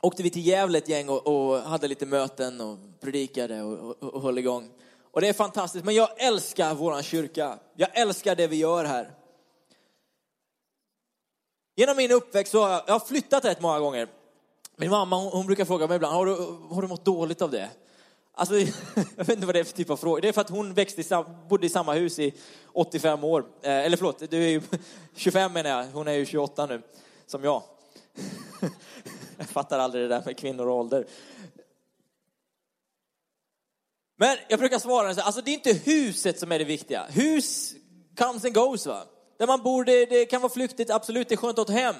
åkte 0.01 0.23
vi 0.23 0.31
till 0.31 0.47
Gävle 0.47 0.79
ett 0.79 0.89
gäng 0.89 1.09
och, 1.09 1.27
och 1.27 1.59
hade 1.59 1.89
lite 1.89 2.07
möten 2.07 2.61
och 2.61 2.79
predikade 3.01 3.63
och, 3.63 3.79
och, 3.79 4.15
och 4.15 4.23
höll 4.23 4.39
igång. 4.39 4.71
Och 5.13 5.21
det 5.21 5.29
är 5.29 5.33
fantastiskt, 5.33 5.85
men 5.85 5.95
jag 5.95 6.09
älskar 6.17 6.75
våran 6.75 7.03
kyrka. 7.03 7.59
Jag 7.77 7.99
älskar 7.99 8.37
det 8.37 8.47
vi 8.47 8.57
gör 8.57 8.85
här. 8.85 9.22
Genom 11.75 11.97
min 11.97 12.13
uppväxt 12.13 12.53
så 12.53 12.63
har 12.63 12.71
jag, 12.71 12.83
jag 12.87 12.93
har 12.93 13.01
flyttat 13.07 13.45
rätt 13.45 13.61
många 13.61 13.81
gånger. 13.81 14.09
Min 14.77 14.91
mamma 14.91 15.17
hon, 15.17 15.33
hon, 15.33 15.47
brukar 15.47 15.65
fråga 15.65 15.87
mig 15.87 15.97
ibland, 15.97 16.15
har 16.15 16.27
du, 16.27 16.35
har 16.75 16.83
du 16.83 16.89
mått 16.89 17.05
dåligt 17.05 17.43
av 17.43 17.51
det? 17.51 17.71
Alltså, 18.35 18.55
jag 19.17 19.25
vet 19.25 19.29
inte 19.29 19.47
vad 19.47 19.55
det 19.55 19.61
är 19.61 19.65
för 19.65 19.73
typ 19.73 19.91
av 19.91 19.97
fråga. 19.97 20.21
Det 20.21 20.29
är 20.29 20.33
för 20.33 20.41
att 20.41 20.51
hon 20.51 20.75
växte 20.75 21.01
i, 21.01 21.05
bodde 21.49 21.67
i 21.67 21.69
samma 21.69 21.95
hus 21.95 22.19
i 22.19 22.35
85 22.73 23.25
år. 23.25 23.45
Eh, 23.63 23.71
eller 23.71 23.97
förlåt, 23.97 24.31
du 24.31 24.45
är 24.45 24.49
ju 24.49 24.63
25 25.17 25.53
menar 25.53 25.71
jag. 25.71 25.87
Hon 25.87 26.09
är 26.09 26.13
ju 26.13 26.27
28 26.27 26.67
nu, 26.67 26.83
som 27.27 27.45
jag. 27.45 27.63
jag 29.39 29.47
fattar 29.49 29.79
aldrig 29.79 30.05
det 30.05 30.09
där 30.09 30.23
med 30.27 30.37
kvinnor 30.37 30.69
och 30.69 30.77
ålder. 30.77 31.07
Men 34.17 34.37
jag 34.49 34.59
brukar 34.59 34.79
svara 34.79 35.09
alltså 35.09 35.41
det 35.41 35.51
är 35.51 35.55
inte 35.55 35.73
huset 35.73 36.39
som 36.39 36.53
är 36.53 36.59
det 36.59 36.65
viktiga. 36.65 37.07
Hus 37.11 37.75
comes 38.19 38.45
and 38.45 38.55
goes 38.55 38.87
va. 38.87 39.07
Där 39.37 39.47
man 39.47 39.63
bor, 39.63 39.85
det, 39.85 40.07
det 40.07 40.25
kan 40.25 40.43
vara 40.43 40.53
flyktigt, 40.53 40.91
absolut, 40.91 41.29
det 41.29 41.35
är 41.35 41.37
skönt 41.37 41.59
att 41.59 41.69
ha 41.69 41.75
ett 41.75 41.83
hem. 41.83 41.95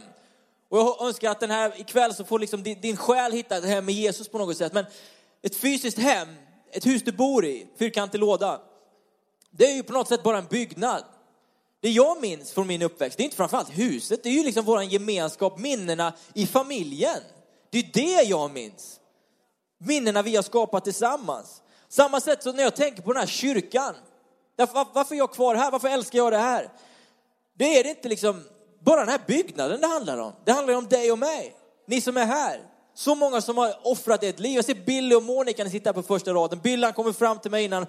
Och 0.69 0.79
jag 0.79 1.07
önskar 1.07 1.31
att 1.31 1.41
den 1.41 1.51
här 1.51 1.81
ikväll 1.81 2.15
så 2.15 2.25
får 2.25 2.39
liksom 2.39 2.63
din, 2.63 2.81
din 2.81 2.97
själ 2.97 3.33
hitta 3.33 3.57
ett 3.57 3.65
hem 3.65 3.85
med 3.85 3.95
Jesus 3.95 4.29
på 4.29 4.39
något 4.39 4.57
sätt. 4.57 4.73
Men 4.73 4.85
ett 5.43 5.57
fysiskt 5.57 5.99
hem, 5.99 6.29
ett 6.71 6.87
hus 6.87 7.03
du 7.03 7.13
bor 7.13 7.45
i, 7.45 7.67
fyrkantig 7.79 8.19
låda, 8.19 8.61
det 9.51 9.71
är 9.71 9.75
ju 9.75 9.83
på 9.83 9.93
något 9.93 10.09
sätt 10.09 10.23
bara 10.23 10.39
en 10.39 10.47
byggnad. 10.47 11.05
Det 11.81 11.91
jag 11.91 12.21
minns 12.21 12.53
från 12.53 12.67
min 12.67 12.83
uppväxt, 12.83 13.17
det 13.17 13.23
är 13.23 13.25
inte 13.25 13.37
framförallt 13.37 13.79
huset, 13.79 14.23
det 14.23 14.29
är 14.29 14.33
ju 14.33 14.43
liksom 14.43 14.65
vår 14.65 14.83
gemenskap, 14.83 15.59
minnena 15.59 16.13
i 16.35 16.47
familjen. 16.47 17.21
Det 17.71 17.79
är 17.79 17.91
det 17.93 18.23
jag 18.23 18.53
minns. 18.53 19.01
Minnena 19.79 20.23
vi 20.23 20.37
har 20.37 20.43
skapat 20.43 20.85
tillsammans. 20.85 21.63
Samma 21.89 22.21
sätt 22.21 22.43
som 22.43 22.57
när 22.57 22.63
jag 22.63 22.77
tänker 22.77 23.03
på 23.03 23.13
den 23.13 23.21
här 23.21 23.27
kyrkan. 23.27 23.95
Varför 24.93 25.15
är 25.15 25.19
jag 25.19 25.33
kvar 25.33 25.55
här? 25.55 25.71
Varför 25.71 25.89
älskar 25.89 26.19
jag 26.19 26.33
det 26.33 26.39
här? 26.39 26.69
Det 27.63 27.79
är 27.79 27.85
det 27.85 27.91
inte 27.91 28.09
liksom 28.09 28.45
bara 28.85 29.01
den 29.01 29.09
här 29.09 29.21
byggnaden 29.27 29.81
det 29.81 29.87
handlar 29.87 30.19
om. 30.19 30.33
Det 30.45 30.53
handlar 30.53 30.75
om 30.75 30.89
dig 30.89 31.13
och 31.13 31.19
mig. 31.19 31.55
Ni 31.87 32.01
som 32.01 32.17
är 32.17 32.27
här. 32.27 32.61
Så 32.95 33.15
många 33.15 33.41
som 33.41 33.59
har 33.59 33.75
offrat 33.83 34.23
ett 34.23 34.41
liv. 34.41 34.53
Jag 34.55 34.65
ser 34.65 34.75
Billy 34.75 35.15
och 35.15 35.23
Monica 35.23 35.71
sitta 35.71 35.89
här 35.89 35.95
på 35.95 36.03
första 36.03 36.33
raden. 36.35 36.61
Billy 36.63 36.85
han 36.85 36.93
kommer 36.93 37.13
fram 37.13 37.39
till 37.39 37.51
mig 37.51 37.65
innan, 37.65 37.87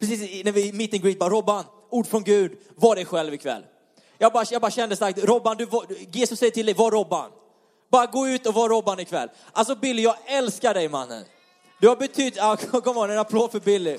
precis 0.00 0.44
när 0.44 0.52
vi 0.52 0.72
meet 0.72 0.94
and 0.94 1.02
greet, 1.02 1.18
bara 1.18 1.30
Robban, 1.30 1.64
ord 1.90 2.06
från 2.06 2.24
Gud, 2.24 2.58
var 2.74 2.94
dig 2.94 3.04
själv 3.04 3.34
ikväll. 3.34 3.62
Jag 4.18 4.32
bara, 4.32 4.44
jag 4.50 4.62
bara 4.62 4.70
kände 4.70 4.96
starkt, 4.96 5.24
Robban, 5.24 5.56
du, 5.56 5.68
Jesus 6.12 6.38
säger 6.38 6.52
till 6.52 6.66
dig, 6.66 6.74
var 6.74 6.90
Robban. 6.90 7.30
Bara 7.90 8.06
gå 8.06 8.28
ut 8.28 8.46
och 8.46 8.54
var 8.54 8.68
Robban 8.68 9.00
ikväll. 9.00 9.28
Alltså 9.52 9.74
Billy, 9.74 10.02
jag 10.02 10.16
älskar 10.26 10.74
dig 10.74 10.88
mannen. 10.88 11.24
Du 11.80 11.88
har 11.88 11.96
betytt, 11.96 12.38
ah, 12.40 12.56
kom 12.80 12.98
on, 12.98 13.10
en 13.10 13.18
applåd 13.18 13.52
för 13.52 13.60
Billy. 13.60 13.98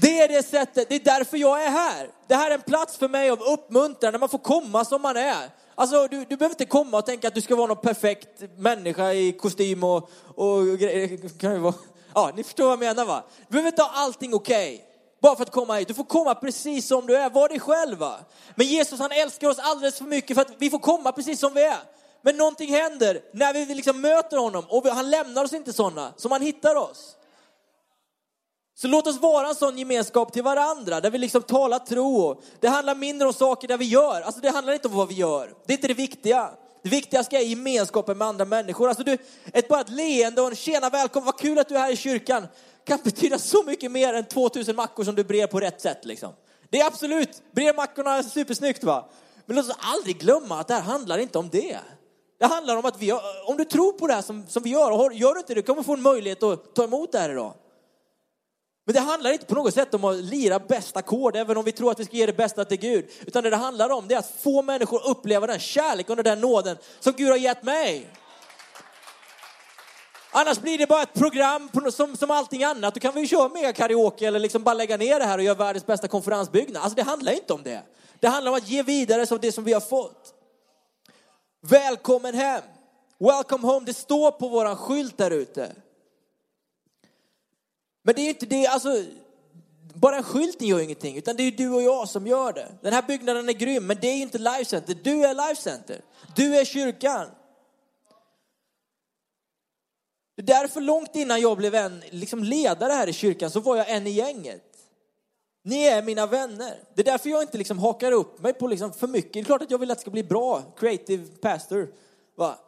Det 0.00 0.20
är 0.20 0.28
det 0.28 0.42
sättet, 0.42 0.88
det 0.88 0.94
är 0.94 1.00
därför 1.00 1.36
jag 1.36 1.64
är 1.64 1.70
här. 1.70 2.08
Det 2.26 2.34
här 2.34 2.50
är 2.50 2.54
en 2.54 2.60
plats 2.60 2.96
för 2.96 3.08
mig 3.08 3.30
av 3.30 3.42
uppmuntran, 3.42 4.12
där 4.12 4.18
man 4.18 4.28
får 4.28 4.38
komma 4.38 4.84
som 4.84 5.02
man 5.02 5.16
är. 5.16 5.50
Alltså, 5.74 6.06
du, 6.06 6.24
du 6.24 6.36
behöver 6.36 6.54
inte 6.54 6.64
komma 6.64 6.98
och 6.98 7.06
tänka 7.06 7.28
att 7.28 7.34
du 7.34 7.40
ska 7.40 7.56
vara 7.56 7.66
någon 7.66 7.82
perfekt 7.82 8.42
människa 8.56 9.12
i 9.12 9.32
kostym 9.32 9.84
och, 9.84 10.10
och 10.34 10.78
grejer. 10.78 11.38
Kan 11.38 11.52
ju 11.52 11.58
vara. 11.58 11.74
Ja, 12.14 12.32
ni 12.36 12.44
förstår 12.44 12.64
vad 12.64 12.72
jag 12.72 12.78
menar 12.78 13.04
va? 13.04 13.22
Du 13.48 13.52
behöver 13.52 13.68
inte 13.68 13.82
ha 13.82 13.90
allting 13.94 14.34
okej. 14.34 14.74
Okay. 14.74 14.86
Bara 15.20 15.36
för 15.36 15.42
att 15.42 15.50
komma 15.50 15.74
hit. 15.74 15.88
Du 15.88 15.94
får 15.94 16.04
komma 16.04 16.34
precis 16.34 16.86
som 16.86 17.06
du 17.06 17.16
är. 17.16 17.30
Var 17.30 17.48
dig 17.48 17.60
själv 17.60 17.98
va? 17.98 18.18
Men 18.54 18.66
Jesus 18.66 19.00
han 19.00 19.12
älskar 19.12 19.48
oss 19.48 19.58
alldeles 19.58 19.98
för 19.98 20.04
mycket 20.04 20.36
för 20.36 20.42
att 20.42 20.54
vi 20.58 20.70
får 20.70 20.78
komma 20.78 21.12
precis 21.12 21.40
som 21.40 21.54
vi 21.54 21.64
är. 21.64 21.78
Men 22.22 22.36
någonting 22.36 22.72
händer 22.72 23.20
när 23.32 23.52
vi 23.52 23.74
liksom 23.74 24.00
möter 24.00 24.36
honom 24.36 24.64
och 24.68 24.86
han 24.86 25.10
lämnar 25.10 25.44
oss 25.44 25.52
inte 25.52 25.72
sådana, 25.72 26.12
som 26.16 26.32
han 26.32 26.42
hittar 26.42 26.76
oss. 26.76 27.16
Så 28.78 28.88
låt 28.88 29.06
oss 29.06 29.20
vara 29.20 29.48
en 29.48 29.54
sån 29.54 29.78
gemenskap 29.78 30.32
till 30.32 30.42
varandra, 30.42 31.00
där 31.00 31.10
vi 31.10 31.18
liksom 31.18 31.42
talar 31.42 31.78
tro. 31.78 32.40
Det 32.60 32.68
handlar 32.68 32.94
mindre 32.94 33.28
om 33.28 33.34
saker 33.34 33.68
där 33.68 33.78
vi 33.78 33.84
gör, 33.84 34.20
alltså 34.20 34.40
det 34.40 34.50
handlar 34.50 34.72
inte 34.72 34.88
om 34.88 34.94
vad 34.94 35.08
vi 35.08 35.14
gör. 35.14 35.54
Det 35.66 35.72
är 35.72 35.76
inte 35.76 35.88
det 35.88 35.94
viktiga. 35.94 36.50
Det 36.82 36.88
viktigaste 36.88 37.36
är 37.36 37.40
gemenskapen 37.40 38.18
med 38.18 38.28
andra 38.28 38.44
människor. 38.44 38.88
Alltså 38.88 39.04
du, 39.04 39.18
ett, 39.52 39.68
bara 39.68 39.80
ett 39.80 39.90
leende 39.90 40.40
och 40.42 40.48
en 40.48 40.56
tjena 40.56 40.90
välkommen, 40.90 41.26
vad 41.26 41.38
kul 41.38 41.58
att 41.58 41.68
du 41.68 41.74
är 41.74 41.78
här 41.78 41.92
i 41.92 41.96
kyrkan, 41.96 42.46
kan 42.84 42.98
betyda 43.04 43.38
så 43.38 43.62
mycket 43.62 43.92
mer 43.92 44.14
än 44.14 44.24
2000 44.24 44.76
mackor 44.76 45.04
som 45.04 45.14
du 45.14 45.24
brer 45.24 45.46
på 45.46 45.60
rätt 45.60 45.80
sätt 45.80 46.04
liksom. 46.04 46.32
Det 46.70 46.80
är 46.80 46.86
absolut, 46.86 47.42
brer 47.52 47.74
mackorna 47.74 48.22
supersnyggt 48.22 48.84
va. 48.84 49.08
Men 49.46 49.56
låt 49.56 49.68
oss 49.68 49.76
aldrig 49.78 50.18
glömma 50.18 50.60
att 50.60 50.68
det 50.68 50.74
här 50.74 50.80
handlar 50.80 51.18
inte 51.18 51.38
om 51.38 51.48
det. 51.48 51.78
Det 52.38 52.46
handlar 52.46 52.76
om 52.76 52.84
att 52.84 53.02
vi, 53.02 53.12
om 53.46 53.56
du 53.56 53.64
tror 53.64 53.92
på 53.92 54.06
det 54.06 54.14
här 54.14 54.22
som, 54.22 54.46
som 54.48 54.62
vi 54.62 54.70
gör, 54.70 54.90
och 54.90 55.12
gör 55.12 55.34
du 55.34 55.40
inte 55.40 55.54
det, 55.54 55.62
kommer 55.62 55.80
du 55.80 55.84
få 55.84 55.92
en 55.92 56.02
möjlighet 56.02 56.42
att 56.42 56.74
ta 56.74 56.84
emot 56.84 57.12
det 57.12 57.18
här 57.18 57.30
idag. 57.30 57.54
Men 58.86 58.94
det 58.94 59.00
handlar 59.00 59.32
inte 59.32 59.46
på 59.46 59.54
något 59.54 59.74
sätt 59.74 59.94
om 59.94 60.04
att 60.04 60.16
lira 60.16 60.58
bästa 60.58 60.98
ackord, 60.98 61.36
även 61.36 61.56
om 61.56 61.64
vi 61.64 61.72
tror 61.72 61.90
att 61.90 62.00
vi 62.00 62.04
ska 62.04 62.16
ge 62.16 62.26
det 62.26 62.36
bästa 62.36 62.64
till 62.64 62.78
Gud. 62.78 63.10
Utan 63.26 63.42
det 63.44 63.50
det 63.50 63.56
handlar 63.56 63.90
om 63.90 64.08
det 64.08 64.14
är 64.14 64.18
att 64.18 64.32
få 64.40 64.62
människor 64.62 64.96
att 64.96 65.10
uppleva 65.10 65.46
den 65.46 65.58
kärleken 65.58 66.18
och 66.18 66.24
den 66.24 66.40
nåden 66.40 66.76
som 67.00 67.12
Gud 67.12 67.28
har 67.28 67.36
gett 67.36 67.62
mig. 67.62 68.10
Annars 70.30 70.60
blir 70.60 70.78
det 70.78 70.86
bara 70.86 71.02
ett 71.02 71.14
program 71.14 71.70
som, 71.92 72.16
som 72.16 72.30
allting 72.30 72.64
annat. 72.64 72.94
Då 72.94 73.00
kan 73.00 73.14
vi 73.14 73.28
köra 73.28 73.48
mega 73.48 73.72
karaoke 73.72 74.26
eller 74.26 74.38
liksom 74.38 74.62
bara 74.62 74.74
lägga 74.74 74.96
ner 74.96 75.18
det 75.18 75.24
här 75.24 75.38
och 75.38 75.44
göra 75.44 75.58
världens 75.58 75.86
bästa 75.86 76.08
konferensbyggnad. 76.08 76.82
Alltså 76.82 76.96
det 76.96 77.02
handlar 77.02 77.32
inte 77.32 77.52
om 77.52 77.62
det. 77.62 77.82
Det 78.20 78.28
handlar 78.28 78.52
om 78.52 78.56
att 78.56 78.68
ge 78.68 78.82
vidare 78.82 79.26
som 79.26 79.38
det 79.38 79.52
som 79.52 79.64
vi 79.64 79.72
har 79.72 79.80
fått. 79.80 80.34
Välkommen 81.60 82.34
hem. 82.34 82.62
Welcome 83.18 83.66
home. 83.66 83.86
Det 83.86 83.94
står 83.94 84.30
på 84.30 84.48
våran 84.48 84.76
skylt 84.76 85.18
där 85.18 85.30
ute. 85.30 85.72
Men 88.06 88.14
det 88.14 88.22
är 88.22 88.28
inte 88.28 88.46
det, 88.46 88.66
alltså, 88.66 89.04
bara 89.94 90.16
en 90.16 90.22
skylten 90.22 90.66
gör 90.66 90.80
ingenting, 90.80 91.16
utan 91.16 91.36
det 91.36 91.42
är 91.42 91.50
du 91.50 91.70
och 91.70 91.82
jag 91.82 92.08
som 92.08 92.26
gör 92.26 92.52
det. 92.52 92.68
Den 92.82 92.92
här 92.92 93.02
byggnaden 93.02 93.48
är 93.48 93.52
grym, 93.52 93.86
men 93.86 93.96
det 94.00 94.06
är 94.06 94.16
inte 94.16 94.38
Life 94.38 94.64
Center. 94.64 94.96
Du 95.02 95.24
är 95.24 95.34
Life 95.34 95.62
Center. 95.62 96.00
Du 96.36 96.56
är 96.56 96.64
kyrkan. 96.64 97.26
Det 100.36 100.42
är 100.42 100.46
därför 100.46 100.80
långt 100.80 101.16
innan 101.16 101.40
jag 101.40 101.56
blev 101.56 101.74
en 101.74 102.02
liksom 102.10 102.44
ledare 102.44 102.92
här 102.92 103.08
i 103.08 103.12
kyrkan 103.12 103.50
så 103.50 103.60
var 103.60 103.76
jag 103.76 103.90
en 103.90 104.06
i 104.06 104.10
gänget. 104.10 104.62
Ni 105.62 105.84
är 105.84 106.02
mina 106.02 106.26
vänner. 106.26 106.82
Det 106.94 107.02
är 107.02 107.04
därför 107.12 107.30
jag 107.30 107.42
inte 107.42 107.58
liksom 107.58 107.78
hakar 107.78 108.12
upp 108.12 108.42
mig 108.42 108.52
på 108.52 108.66
liksom 108.66 108.92
för 108.92 109.06
mycket. 109.06 109.32
Det 109.32 109.40
är 109.40 109.44
klart 109.44 109.62
att 109.62 109.70
jag 109.70 109.78
vill 109.78 109.90
att 109.90 109.98
det 109.98 110.02
ska 110.02 110.10
bli 110.10 110.24
bra, 110.24 110.62
creative 110.76 111.26
pastor. 111.40 111.88
Va? 112.36 112.58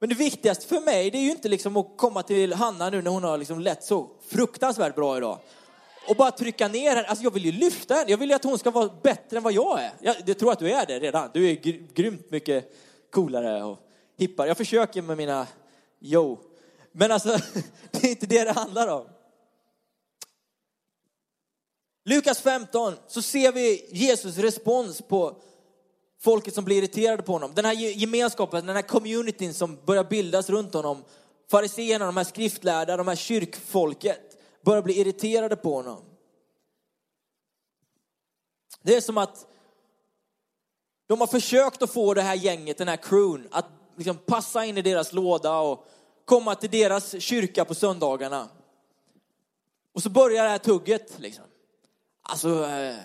Men 0.00 0.08
det 0.08 0.14
viktigaste 0.14 0.66
för 0.66 0.80
mig 0.80 1.10
det 1.10 1.18
är 1.18 1.22
ju 1.22 1.30
inte 1.30 1.48
liksom 1.48 1.76
att 1.76 1.96
komma 1.96 2.22
till 2.22 2.52
Hanna 2.52 2.90
nu 2.90 3.02
när 3.02 3.10
hon 3.10 3.24
har 3.24 3.38
liksom 3.38 3.60
lett 3.60 3.84
så 3.84 4.10
fruktansvärt 4.28 4.94
bra 4.94 5.16
idag. 5.16 5.38
Och 6.08 6.16
bara 6.16 6.30
trycka 6.30 6.68
ner 6.68 6.96
henne. 6.96 7.08
Alltså 7.08 7.24
jag 7.24 7.30
vill 7.30 7.44
ju 7.44 7.52
lyfta 7.52 7.94
henne. 7.94 8.10
Jag 8.10 8.18
vill 8.18 8.28
ju 8.28 8.34
att 8.36 8.44
hon 8.44 8.58
ska 8.58 8.70
vara 8.70 8.90
bättre 9.02 9.36
än 9.36 9.42
vad 9.42 9.52
jag 9.52 9.82
är. 9.82 9.92
Jag, 10.00 10.16
jag 10.26 10.38
tror 10.38 10.52
att 10.52 10.58
du 10.58 10.72
är 10.72 10.86
det 10.86 10.98
redan. 10.98 11.30
Du 11.34 11.50
är 11.50 11.54
gr 11.54 11.94
grymt 11.94 12.30
mycket 12.30 12.74
coolare 13.10 13.64
och 13.64 13.78
hippare. 14.16 14.48
Jag 14.48 14.56
försöker 14.56 15.02
med 15.02 15.16
mina 15.16 15.46
yo. 16.00 16.38
Men 16.92 17.12
alltså, 17.12 17.28
det 17.90 18.04
är 18.06 18.10
inte 18.10 18.26
det 18.26 18.44
det 18.44 18.52
handlar 18.52 18.88
om. 18.88 19.06
Lukas 22.04 22.40
15 22.40 22.94
så 23.08 23.22
ser 23.22 23.52
vi 23.52 23.88
Jesus 23.90 24.38
respons 24.38 25.02
på 25.02 25.42
folket 26.20 26.54
som 26.54 26.64
blir 26.64 26.78
irriterade 26.78 27.22
på 27.22 27.32
honom. 27.32 27.52
Den 27.54 27.64
här 27.64 27.72
gemenskapen, 27.72 28.66
den 28.66 28.76
här 28.76 28.82
communityn 28.82 29.54
som 29.54 29.78
börjar 29.84 30.04
bildas 30.04 30.50
runt 30.50 30.74
honom. 30.74 31.04
Fariséerna, 31.50 32.06
de 32.06 32.16
här 32.16 32.24
skriftlärda, 32.24 32.96
de 32.96 33.08
här 33.08 33.16
kyrkfolket 33.16 34.38
börjar 34.64 34.82
bli 34.82 35.00
irriterade 35.00 35.56
på 35.56 35.74
honom. 35.74 36.04
Det 38.82 38.96
är 38.96 39.00
som 39.00 39.18
att 39.18 39.46
de 41.06 41.20
har 41.20 41.26
försökt 41.26 41.82
att 41.82 41.90
få 41.90 42.14
det 42.14 42.22
här 42.22 42.34
gänget, 42.34 42.78
den 42.78 42.88
här 42.88 42.96
crewn, 42.96 43.48
att 43.50 43.66
liksom 43.96 44.16
passa 44.16 44.64
in 44.64 44.78
i 44.78 44.82
deras 44.82 45.12
låda 45.12 45.58
och 45.58 45.86
komma 46.24 46.54
till 46.54 46.70
deras 46.70 47.20
kyrka 47.22 47.64
på 47.64 47.74
söndagarna. 47.74 48.48
Och 49.92 50.02
så 50.02 50.10
börjar 50.10 50.44
det 50.44 50.50
här 50.50 50.58
tugget 50.58 51.18
liksom. 51.18 51.44
Alltså, 52.22 52.64
eh, 52.64 52.96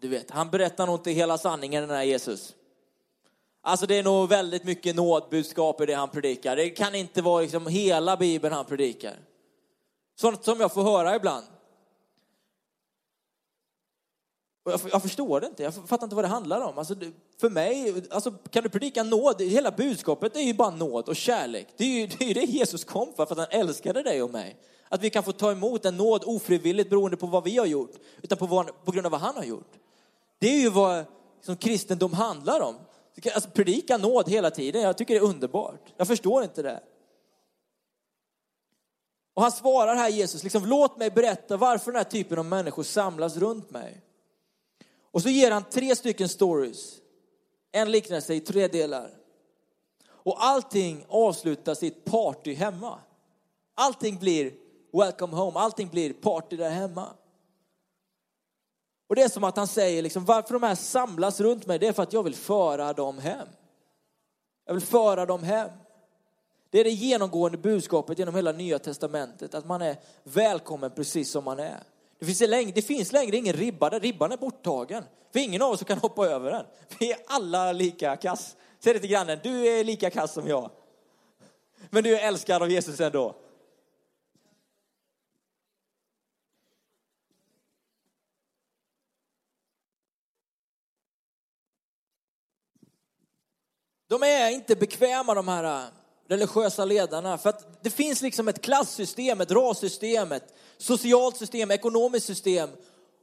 du 0.00 0.08
vet, 0.08 0.30
han 0.30 0.50
berättar 0.50 0.86
nog 0.86 0.96
inte 0.96 1.10
hela 1.10 1.38
sanningen 1.38 1.82
den 1.82 1.96
här 1.96 2.02
Jesus. 2.02 2.54
Alltså 3.62 3.86
det 3.86 3.94
är 3.94 4.02
nog 4.02 4.28
väldigt 4.28 4.64
mycket 4.64 4.96
nådbudskap 4.96 5.80
i 5.80 5.86
det 5.86 5.94
han 5.94 6.08
predikar. 6.08 6.56
Det 6.56 6.70
kan 6.70 6.94
inte 6.94 7.22
vara 7.22 7.42
liksom 7.42 7.66
hela 7.66 8.16
Bibeln 8.16 8.54
han 8.54 8.64
predikar. 8.64 9.16
Sånt 10.16 10.44
som 10.44 10.60
jag 10.60 10.72
får 10.72 10.82
höra 10.82 11.16
ibland. 11.16 11.46
Jag, 14.64 14.80
jag, 14.92 15.02
förstår 15.02 15.40
det 15.40 15.46
inte, 15.46 15.62
jag 15.62 15.74
fattar 15.74 16.04
inte 16.06 16.16
vad 16.16 16.24
det 16.24 16.28
handlar 16.28 16.60
om. 16.60 16.78
Alltså, 16.78 16.94
för 17.40 17.50
mig, 17.50 18.02
alltså, 18.10 18.30
kan 18.30 18.62
du 18.62 18.68
predika 18.68 19.02
nåd? 19.02 19.40
Hela 19.40 19.70
budskapet 19.70 20.36
är 20.36 20.40
ju 20.40 20.54
bara 20.54 20.70
nåd 20.70 21.08
och 21.08 21.16
kärlek. 21.16 21.68
Det 21.76 21.84
är 21.84 22.00
ju 22.00 22.06
det, 22.06 22.30
är 22.30 22.34
det 22.34 22.40
Jesus 22.40 22.84
kom 22.84 23.12
för, 23.16 23.26
för 23.26 23.34
att 23.34 23.50
han 23.50 23.60
älskade 23.60 24.02
dig 24.02 24.22
och 24.22 24.30
mig. 24.30 24.56
Att 24.92 25.02
vi 25.02 25.10
kan 25.10 25.22
få 25.22 25.32
ta 25.32 25.52
emot 25.52 25.84
en 25.84 25.96
nåd 25.96 26.22
ofrivilligt 26.26 26.90
beroende 26.90 27.16
på 27.16 27.26
vad 27.26 27.44
vi 27.44 27.56
har 27.56 27.66
gjort, 27.66 27.92
utan 28.22 28.38
på, 28.38 28.46
vad, 28.46 28.84
på 28.84 28.92
grund 28.92 29.06
av 29.06 29.12
vad 29.12 29.20
han 29.20 29.36
har 29.36 29.44
gjort. 29.44 29.72
Det 30.38 30.48
är 30.48 30.60
ju 30.60 30.70
vad 30.70 31.04
som 31.40 31.56
kristendom 31.56 32.12
handlar 32.12 32.60
om. 32.60 32.74
Alltså 33.34 33.50
predika 33.50 33.96
nåd 33.96 34.28
hela 34.28 34.50
tiden, 34.50 34.82
jag 34.82 34.98
tycker 34.98 35.14
det 35.14 35.20
är 35.20 35.24
underbart. 35.24 35.92
Jag 35.96 36.06
förstår 36.06 36.42
inte 36.42 36.62
det. 36.62 36.82
Och 39.34 39.42
han 39.42 39.52
svarar 39.52 39.94
här 39.94 40.08
Jesus, 40.08 40.42
liksom, 40.42 40.66
låt 40.66 40.98
mig 40.98 41.10
berätta 41.10 41.56
varför 41.56 41.92
den 41.92 41.98
här 41.98 42.10
typen 42.10 42.38
av 42.38 42.44
människor 42.44 42.82
samlas 42.82 43.36
runt 43.36 43.70
mig. 43.70 44.02
Och 45.10 45.22
så 45.22 45.28
ger 45.28 45.50
han 45.50 45.64
tre 45.64 45.96
stycken 45.96 46.28
stories. 46.28 46.96
En 47.72 47.90
liknelse 47.90 48.34
i 48.34 48.40
tre 48.40 48.68
delar. 48.68 49.10
Och 50.08 50.44
allting 50.44 51.04
avslutas 51.08 51.82
i 51.82 51.86
ett 51.86 52.04
party 52.04 52.54
hemma. 52.54 52.98
Allting 53.74 54.18
blir 54.18 54.52
welcome 54.92 55.36
home, 55.36 55.58
allting 55.58 55.88
blir 55.88 56.12
party 56.12 56.56
där 56.56 56.70
hemma. 56.70 57.06
Och 59.08 59.16
det 59.16 59.22
är 59.22 59.28
som 59.28 59.44
att 59.44 59.56
han 59.56 59.66
säger 59.66 60.02
liksom, 60.02 60.24
varför 60.24 60.54
de 60.54 60.62
här 60.62 60.74
samlas 60.74 61.40
runt 61.40 61.66
mig, 61.66 61.78
det 61.78 61.86
är 61.86 61.92
för 61.92 62.02
att 62.02 62.12
jag 62.12 62.22
vill 62.22 62.34
föra 62.34 62.92
dem 62.92 63.18
hem. 63.18 63.48
Jag 64.66 64.74
vill 64.74 64.82
föra 64.82 65.26
dem 65.26 65.42
hem. 65.42 65.70
Det 66.70 66.80
är 66.80 66.84
det 66.84 66.90
genomgående 66.90 67.58
budskapet 67.58 68.18
genom 68.18 68.34
hela 68.34 68.52
nya 68.52 68.78
testamentet, 68.78 69.54
att 69.54 69.66
man 69.66 69.82
är 69.82 69.96
välkommen 70.24 70.90
precis 70.90 71.30
som 71.30 71.44
man 71.44 71.58
är. 71.58 71.82
Det 72.18 72.26
finns, 72.26 72.40
längre, 72.40 72.72
det 72.74 72.82
finns 72.82 73.12
längre 73.12 73.36
ingen 73.36 73.52
ribba, 73.52 73.90
där 73.90 74.00
ribban 74.00 74.32
är 74.32 74.36
borttagen. 74.36 75.04
För 75.32 75.40
ingen 75.40 75.62
av 75.62 75.70
oss 75.70 75.84
kan 75.84 75.98
hoppa 75.98 76.26
över 76.26 76.50
den. 76.50 76.66
Vi 76.98 77.12
är 77.12 77.18
alla 77.26 77.72
lika 77.72 78.16
kass. 78.16 78.56
Säg 78.78 78.94
det 78.94 79.00
till 79.00 79.10
grannen, 79.10 79.38
du 79.42 79.66
är 79.66 79.84
lika 79.84 80.10
kass 80.10 80.32
som 80.32 80.48
jag. 80.48 80.70
Men 81.90 82.04
du 82.04 82.18
är 82.18 82.28
älskad 82.28 82.62
av 82.62 82.70
Jesus 82.70 83.00
ändå. 83.00 83.34
De 94.10 94.22
är 94.22 94.50
inte 94.50 94.76
bekväma 94.76 95.34
de 95.34 95.48
här 95.48 95.64
äh, 95.64 95.84
religiösa 96.28 96.84
ledarna 96.84 97.38
för 97.38 97.50
att 97.50 97.82
det 97.82 97.90
finns 97.90 98.22
liksom 98.22 98.48
ett 98.48 98.62
klassystem, 98.62 99.40
ett 99.40 99.50
rassystem, 99.50 100.32
ett 100.32 100.54
socialt 100.78 101.36
system, 101.36 101.70
ekonomiskt 101.70 102.26
system 102.26 102.70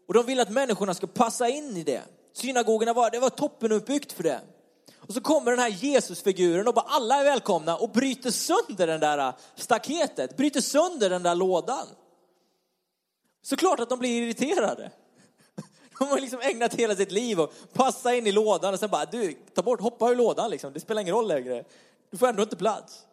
och 0.07 0.13
de 0.13 0.25
vill 0.25 0.39
att 0.39 0.49
människorna 0.49 0.93
ska 0.93 1.07
passa 1.07 1.49
in 1.49 1.77
i 1.77 1.83
det. 1.83 2.01
Synagogorna 2.33 2.93
var, 2.93 3.11
det 3.11 3.19
var 3.19 3.29
toppenuppbyggt 3.29 4.11
för 4.11 4.23
det. 4.23 4.41
Och 4.97 5.13
så 5.13 5.21
kommer 5.21 5.51
den 5.51 5.59
här 5.59 5.69
Jesusfiguren 5.69 6.67
och 6.67 6.73
bara 6.73 6.85
alla 6.87 7.15
är 7.15 7.23
välkomna 7.23 7.77
och 7.77 7.89
bryter 7.89 8.31
sönder 8.31 8.87
den 8.87 8.99
där 8.99 9.17
äh, 9.17 9.33
staketet, 9.55 10.37
bryter 10.37 10.61
sönder 10.61 11.09
den 11.09 11.23
där 11.23 11.35
lådan. 11.35 11.87
Såklart 13.41 13.79
att 13.79 13.89
de 13.89 13.99
blir 13.99 14.21
irriterade. 14.21 14.91
De 15.99 16.07
har 16.07 16.19
liksom 16.19 16.39
ägnat 16.41 16.73
hela 16.73 16.95
sitt 16.95 17.11
liv 17.11 17.39
och 17.39 17.53
passa 17.73 18.15
in 18.15 18.27
i 18.27 18.31
lådan 18.31 18.73
och 18.73 18.79
sen 18.79 18.89
bara, 18.89 19.05
du, 19.05 19.33
ta 19.53 19.61
bort, 19.61 19.81
hoppa 19.81 20.09
ur 20.11 20.15
lådan 20.15 20.49
liksom. 20.49 20.73
Det 20.73 20.79
spelar 20.79 21.01
ingen 21.01 21.15
roll 21.15 21.27
längre. 21.27 21.63
Du 22.11 22.17
får 22.17 22.27
ändå 22.27 22.43
inte 22.43 22.55
plats. 22.55 23.03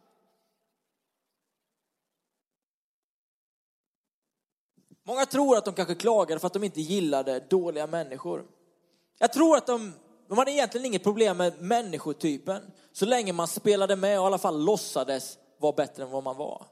Många 5.07 5.26
tror 5.26 5.57
att 5.57 5.64
de 5.64 5.75
kanske 5.75 5.95
klagade 5.95 6.41
för 6.41 6.47
att 6.47 6.53
de 6.53 6.64
inte 6.64 6.81
gillade 6.81 7.41
dåliga 7.41 7.87
människor. 7.87 8.47
Jag 9.19 9.33
tror 9.33 9.57
att 9.57 9.67
de 9.67 9.93
de 10.29 10.38
hade 10.38 10.53
egentligen 10.53 10.87
inget 10.87 11.03
problem 11.03 11.37
med 11.37 11.62
människotypen 11.62 12.62
så 12.93 13.07
länge 13.07 13.33
man 13.33 13.49
spelade 13.49 13.97
med 13.97 14.21
och 14.21 14.25
i 14.25 14.26
alla 14.26 14.38
fall 14.38 14.64
låtsades 14.64 15.38
vara 15.59 15.73
bättre 15.73 16.03
än 16.03 16.11
vad 16.11 16.23
man 16.25 16.37
var. 16.37 16.67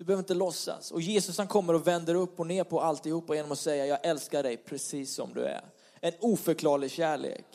Du 0.00 0.04
behöver 0.04 0.22
inte 0.22 0.34
låtsas. 0.34 0.90
Och 0.90 1.00
Jesus 1.00 1.38
han 1.38 1.46
kommer 1.46 1.74
och 1.74 1.86
vänder 1.86 2.14
upp 2.14 2.40
och 2.40 2.46
ner 2.46 2.64
på 2.64 2.80
alltihopa 2.80 3.34
genom 3.34 3.52
att 3.52 3.58
säga 3.58 3.86
jag 3.86 3.98
älskar 4.02 4.42
dig 4.42 4.56
precis 4.56 5.14
som 5.14 5.34
du 5.34 5.44
är. 5.44 5.64
En 6.00 6.12
oförklarlig 6.20 6.90
kärlek. 6.90 7.46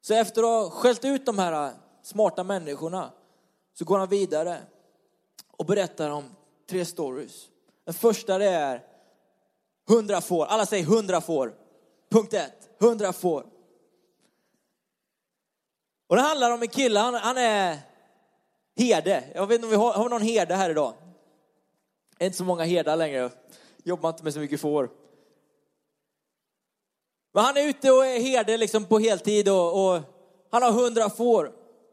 Så 0.00 0.14
efter 0.14 0.42
att 0.42 0.48
ha 0.48 0.70
skällt 0.70 1.04
ut 1.04 1.26
de 1.26 1.38
här 1.38 1.72
smarta 2.02 2.44
människorna 2.44 3.10
så 3.74 3.84
går 3.84 3.98
han 3.98 4.08
vidare 4.08 4.58
och 5.56 5.66
berättar 5.66 6.10
om 6.10 6.24
tre 6.70 6.84
stories. 6.84 7.48
Den 7.84 7.94
första 7.94 8.38
det 8.38 8.48
är 8.48 8.86
hundra 9.88 10.20
får. 10.20 10.46
Alla 10.46 10.66
säger 10.66 10.84
hundra 10.84 11.20
får. 11.20 11.54
Punkt 12.10 12.34
ett, 12.34 12.70
hundra 12.78 13.12
får. 13.12 13.46
Och 16.06 16.16
det 16.16 16.22
handlar 16.22 16.50
om 16.50 16.62
en 16.62 16.68
kille, 16.68 17.00
han, 17.00 17.14
han 17.14 17.38
är 17.38 17.78
herde. 18.76 19.24
Jag 19.34 19.46
vet 19.46 19.54
inte 19.54 19.66
om 19.66 19.70
vi 19.70 19.76
har, 19.76 19.92
har 19.92 20.04
vi 20.04 20.10
någon 20.10 20.22
herde 20.22 20.54
här 20.54 20.70
idag? 20.70 20.94
Det 22.22 22.26
är 22.26 22.26
inte 22.26 22.38
så 22.38 22.44
många 22.44 22.64
herdar 22.64 22.96
längre. 22.96 23.30
Jobbar 23.84 24.08
inte 24.08 24.24
med 24.24 24.34
så 24.34 24.40
mycket 24.40 24.60
får. 24.60 24.90
Men 27.34 27.44
han 27.44 27.56
är 27.56 27.68
ute 27.68 27.90
och 27.90 28.06
är 28.06 28.20
herde 28.20 28.56
liksom 28.56 28.84
på 28.84 28.98
heltid 28.98 29.48
och, 29.48 29.94
och 29.94 30.00
han 30.50 30.62
har 30.62 30.72
hundra 30.72 31.10
får. 31.10 31.52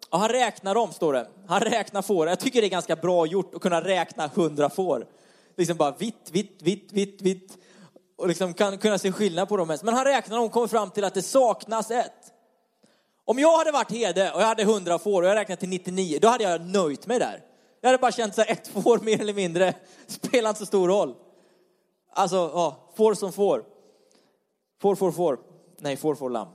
Och 0.09 0.19
han 0.19 0.29
räknar 0.29 0.75
dem, 0.75 0.93
står 0.93 1.13
det. 1.13 1.27
Han 1.47 1.61
räknar 1.61 2.01
får. 2.01 2.27
Jag 2.27 2.39
tycker 2.39 2.61
det 2.61 2.67
är 2.67 2.69
ganska 2.69 2.95
bra 2.95 3.25
gjort 3.25 3.55
att 3.55 3.61
kunna 3.61 3.81
räkna 3.81 4.27
hundra 4.27 4.69
får. 4.69 5.07
Liksom 5.57 5.77
bara 5.77 5.91
vitt, 5.91 6.29
vitt, 6.31 6.61
vitt, 6.61 6.91
vitt, 6.91 7.21
vitt. 7.21 7.57
Och 8.17 8.27
liksom 8.27 8.53
kan 8.53 8.77
kunna 8.77 8.97
se 8.97 9.11
skillnad 9.11 9.49
på 9.49 9.57
dem. 9.57 9.77
Men 9.83 9.93
han 9.93 10.05
räknar 10.05 10.37
dem 10.37 10.45
och 10.45 10.51
kommer 10.51 10.67
fram 10.67 10.89
till 10.89 11.03
att 11.03 11.13
det 11.13 11.21
saknas 11.21 11.91
ett. 11.91 12.33
Om 13.25 13.39
jag 13.39 13.57
hade 13.57 13.71
varit 13.71 13.91
herde 13.91 14.31
och 14.31 14.41
jag 14.41 14.47
hade 14.47 14.63
hundra 14.63 14.99
får 14.99 15.21
och 15.21 15.27
jag 15.27 15.35
räknat 15.35 15.59
till 15.59 15.69
99, 15.69 16.19
då 16.21 16.27
hade 16.27 16.43
jag 16.43 16.61
nöjt 16.61 17.07
mig 17.07 17.19
där. 17.19 17.48
Jag 17.81 17.87
hade 17.87 18.01
bara 18.01 18.11
känt 18.11 18.35
så 18.35 18.41
här, 18.41 18.51
ett 18.51 18.67
får 18.83 18.99
mer 18.99 19.21
eller 19.21 19.33
mindre 19.33 19.73
spelar 20.07 20.49
inte 20.49 20.59
så 20.59 20.65
stor 20.65 20.87
roll. 20.87 21.15
Alltså, 22.11 22.35
ja, 22.35 22.91
får 22.95 23.13
som 23.13 23.31
får. 23.31 23.65
Får, 24.81 24.95
får, 24.95 25.11
får. 25.11 25.39
Nej, 25.77 25.97
får, 25.97 26.15
får, 26.15 26.29
lamm. 26.29 26.47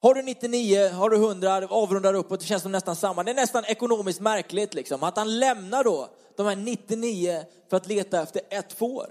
Har 0.00 0.14
du 0.14 0.22
99, 0.22 0.88
har 0.88 1.10
du 1.10 1.16
100, 1.16 1.66
avrundar 1.70 2.14
uppåt, 2.14 2.40
det 2.40 2.46
känns 2.46 2.62
som 2.62 2.72
nästan 2.72 2.96
samma. 2.96 3.22
Det 3.24 3.30
är 3.30 3.34
nästan 3.34 3.64
ekonomiskt 3.64 4.20
märkligt 4.20 4.74
liksom, 4.74 5.02
att 5.02 5.16
han 5.16 5.38
lämnar 5.38 5.84
då 5.84 6.08
de 6.36 6.46
här 6.46 6.56
99 6.56 7.44
för 7.70 7.76
att 7.76 7.86
leta 7.86 8.22
efter 8.22 8.40
ett 8.50 8.72
får. 8.72 9.06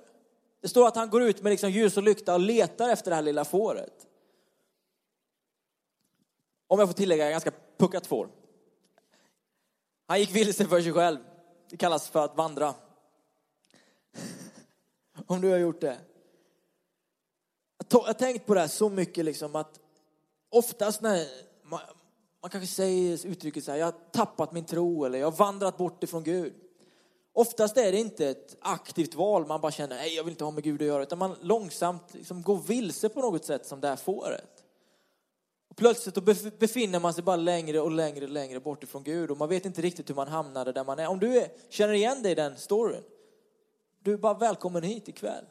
Det 0.62 0.68
står 0.68 0.88
att 0.88 0.96
han 0.96 1.10
går 1.10 1.24
ut 1.24 1.42
med 1.42 1.50
liksom 1.50 1.70
ljus 1.70 1.98
och 1.98 2.04
lykta 2.04 2.34
och 2.34 2.40
letar 2.40 2.90
efter 2.90 3.12
det 3.12 3.16
här 3.16 3.22
lilla 3.22 3.46
fåret. 3.46 3.94
Om 6.68 6.80
jag 6.80 6.90
får 6.90 6.94
tillägga, 6.94 7.30
ganska 7.30 7.52
puckat 7.78 8.08
får. 8.08 8.30
Han 10.08 10.20
gick 10.20 10.36
vilse 10.36 10.66
för 10.66 10.82
sig 10.82 10.94
själv. 10.94 11.20
Det 11.70 11.78
kallas 11.78 12.10
för 12.10 12.26
att 12.26 12.38
vandra. 12.38 12.74
Om 15.28 15.42
du 15.42 15.50
har 15.50 15.58
gjort 15.58 15.82
det. 15.82 15.98
Jag 17.90 18.00
har 18.00 18.14
tänkt 18.14 18.46
på 18.46 18.54
det 18.54 18.60
här 18.60 18.68
så 18.68 18.90
mycket 18.90 19.26
liksom 19.26 19.56
att 19.56 19.80
oftast 20.50 21.02
när 21.02 21.28
man, 21.64 21.80
man 22.42 22.50
kanske 22.50 22.68
säger 22.68 23.28
uttrycket 23.28 23.64
så 23.64 23.72
här, 23.72 23.78
jag 23.78 23.86
har 23.86 23.96
tappat 24.12 24.52
min 24.52 24.66
tro 24.66 25.06
eller 25.06 25.20
jag 25.20 25.32
har 25.32 25.38
vandrat 25.38 25.78
bort 25.78 26.04
ifrån 26.04 26.24
Gud. 26.24 26.54
Oftast 27.34 27.78
är 27.78 27.92
det 27.92 27.98
inte 27.98 28.28
ett 28.28 28.58
aktivt 28.62 29.16
val, 29.16 29.48
man 29.48 29.62
bara 29.62 29.72
känner, 29.72 29.96
nej 29.96 30.16
jag 30.16 30.24
vill 30.24 30.32
inte 30.32 30.44
ha 30.44 30.52
med 30.52 30.64
Gud 30.64 30.82
att 30.82 30.88
göra, 30.88 31.04
utan 31.04 31.18
man 31.18 31.36
långsamt 31.42 32.14
liksom 32.14 32.42
går 32.42 32.58
vilse 32.58 33.10
på 33.10 33.22
något 33.22 33.46
sätt 33.46 33.66
som 33.66 33.82
det 33.82 33.88
här 33.88 33.96
fåret. 33.96 34.57
Plötsligt 35.78 36.16
då 36.16 36.22
befinner 36.60 37.00
man 37.00 37.14
sig 37.14 37.24
bara 37.24 37.36
längre 37.36 37.80
och 37.80 37.92
längre 37.92 38.26
och 38.26 38.32
längre 38.32 38.60
bort 38.60 38.84
ifrån 38.84 39.04
Gud 39.04 39.32
och 39.32 39.38
man 39.38 39.50
vet 39.50 39.66
inte 39.66 39.82
riktigt 39.82 40.10
hur 40.10 40.16
man 40.16 40.28
hamnade 40.28 40.72
där 40.72 40.84
man 40.84 41.00
är. 41.00 41.08
Om 41.08 41.20
du 41.20 41.38
är, 41.38 41.50
känner 41.70 41.94
igen 41.94 42.24
dig 42.24 42.32
i 42.32 42.36
den 42.36 42.58
storyn, 42.58 43.04
du 44.00 44.14
är 44.14 44.18
bara 44.18 44.34
välkommen 44.34 44.84
hit 44.84 45.08
ikväll. 45.08 45.46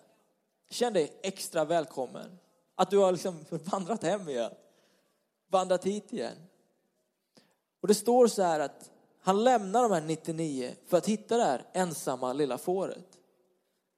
Känn 0.70 0.92
dig 0.92 1.12
extra 1.22 1.64
välkommen. 1.64 2.38
Att 2.74 2.90
du 2.90 2.98
har 2.98 3.12
liksom 3.12 3.44
vandrat 3.50 4.02
hem 4.02 4.28
igen 4.28 4.50
vandrat 5.48 5.84
hit 5.84 6.12
igen. 6.12 6.36
Och 7.80 7.88
det 7.88 7.94
står 7.94 8.26
så 8.26 8.42
här 8.42 8.60
att 8.60 8.90
han 9.20 9.44
lämnar 9.44 9.82
de 9.82 9.92
här 9.92 10.00
99 10.00 10.74
för 10.86 10.96
att 10.96 11.06
hitta 11.06 11.36
det 11.36 11.44
här 11.44 11.64
ensamma 11.72 12.32
lilla 12.32 12.58
fåret. 12.58 13.18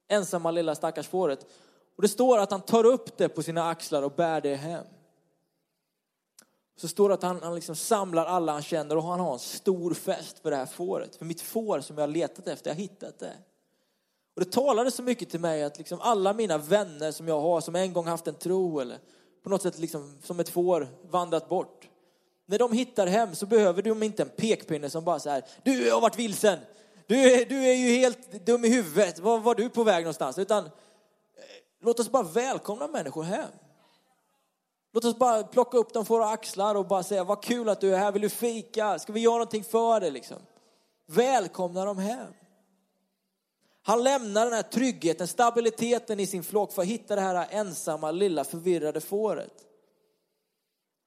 Ensamma 0.09 0.51
lilla 0.51 0.75
stackars 0.75 1.09
fåret. 1.09 1.47
Och 1.97 2.03
det 2.03 2.09
står 2.09 2.39
att 2.39 2.51
han 2.51 2.61
tar 2.61 2.87
upp 2.87 3.17
det 3.17 3.29
på 3.29 3.43
sina 3.43 3.69
axlar 3.69 4.03
och 4.03 4.13
bär 4.13 4.41
det 4.41 4.55
hem. 4.55 4.85
Så 6.81 6.89
står 6.89 7.09
det 7.09 7.15
att 7.15 7.23
han, 7.23 7.43
han 7.43 7.55
liksom 7.55 7.77
samlar 7.77 8.27
alla 8.27 8.53
han 8.53 8.63
känner 8.63 8.97
och 8.97 9.03
han 9.03 9.21
har 9.21 9.33
en 9.33 9.39
stor 9.39 9.95
fest 9.95 10.39
för 10.39 10.51
det 10.51 10.57
här 10.57 10.67
fåret. 10.67 11.17
För 11.17 11.25
mitt 11.25 11.41
får 11.41 11.81
som 11.81 11.99
jag 11.99 12.03
har 12.03 12.09
letat 12.09 12.49
efter, 12.49 12.71
jag 12.71 12.75
har 12.75 12.81
hittat 12.81 13.19
det. 13.19 13.33
Och 14.37 14.45
det 14.45 14.53
talade 14.53 14.91
så 14.91 15.03
mycket 15.03 15.31
till 15.31 15.41
mig 15.41 15.63
att 15.63 15.79
liksom 15.79 16.01
alla 16.01 16.33
mina 16.33 16.59
vänner 16.59 17.13
som 17.13 17.29
jag 17.29 17.41
har, 17.41 17.61
som 17.61 17.77
en 17.77 17.93
gång 17.93 18.07
haft 18.07 18.27
en 18.27 18.35
tro 18.35 18.81
eller 18.81 18.99
på 19.43 19.51
något 19.51 19.63
sätt 19.63 19.79
liksom 19.79 20.19
som 20.23 20.41
ett 20.41 20.49
får 20.49 20.89
vandrat 21.11 21.49
bort. 21.49 21.89
När 22.47 22.59
de 22.59 22.73
hittar 22.73 23.07
hem 23.07 23.35
så 23.35 23.47
behöver 23.47 23.83
de 23.83 24.03
inte 24.03 24.23
en 24.23 24.29
pekpinne 24.29 24.91
som 24.91 25.05
bara 25.05 25.19
så 25.19 25.31
här, 25.31 25.45
du 25.63 25.91
har 25.91 26.01
varit 26.01 26.19
vilsen, 26.19 26.59
du 27.07 27.33
är, 27.33 27.47
du 27.47 27.65
är 27.67 27.75
ju 27.75 27.91
helt 27.91 28.47
dum 28.47 28.65
i 28.65 28.69
huvudet, 28.69 29.19
var 29.19 29.39
var 29.39 29.55
du 29.55 29.69
på 29.69 29.85
väg 29.85 30.05
någonstans? 30.05 30.39
Utan 30.39 30.65
eh, 30.65 30.71
låt 31.81 32.01
oss 32.01 32.11
bara 32.11 32.23
välkomna 32.23 32.89
människor 32.89 33.23
hem. 33.23 33.51
Låt 34.99 35.05
oss 35.05 35.19
bara 35.19 35.43
plocka 35.43 35.79
upp 35.79 35.93
dem 35.93 36.05
på 36.05 36.15
våra 36.15 36.29
axlar 36.29 36.75
och 36.75 36.87
bara 36.87 37.03
säga, 37.03 37.25
vad 37.25 37.43
kul 37.43 37.69
att 37.69 37.81
du 37.81 37.95
är 37.95 37.99
här, 37.99 38.13
vill 38.13 38.23
du 38.23 38.29
fika? 38.29 38.99
Ska 38.99 39.13
vi 39.13 39.21
göra 39.21 39.35
någonting 39.35 39.65
för 39.65 40.01
dig 40.01 40.11
liksom? 40.11 40.37
Välkomna 41.07 41.85
dem 41.85 41.99
hem. 41.99 42.33
Han 43.83 44.05
lämnar 44.05 44.45
den 44.45 44.55
här 44.55 44.63
tryggheten, 44.63 45.29
stabiliteten 45.29 46.21
i 46.21 46.27
sin 46.27 46.43
flock 46.43 46.73
för 46.73 46.83
att 46.83 46.89
hitta 46.89 47.15
det 47.15 47.21
här 47.21 47.47
ensamma, 47.51 48.11
lilla, 48.11 48.45
förvirrade 48.45 49.01
fåret. 49.01 49.65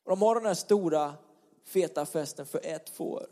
Och 0.04 0.10
de 0.10 0.22
har 0.22 0.36
den 0.36 0.46
här 0.46 0.54
stora, 0.54 1.14
feta 1.66 2.06
festen 2.06 2.46
för 2.46 2.66
ett 2.66 2.90
får. 2.90 3.28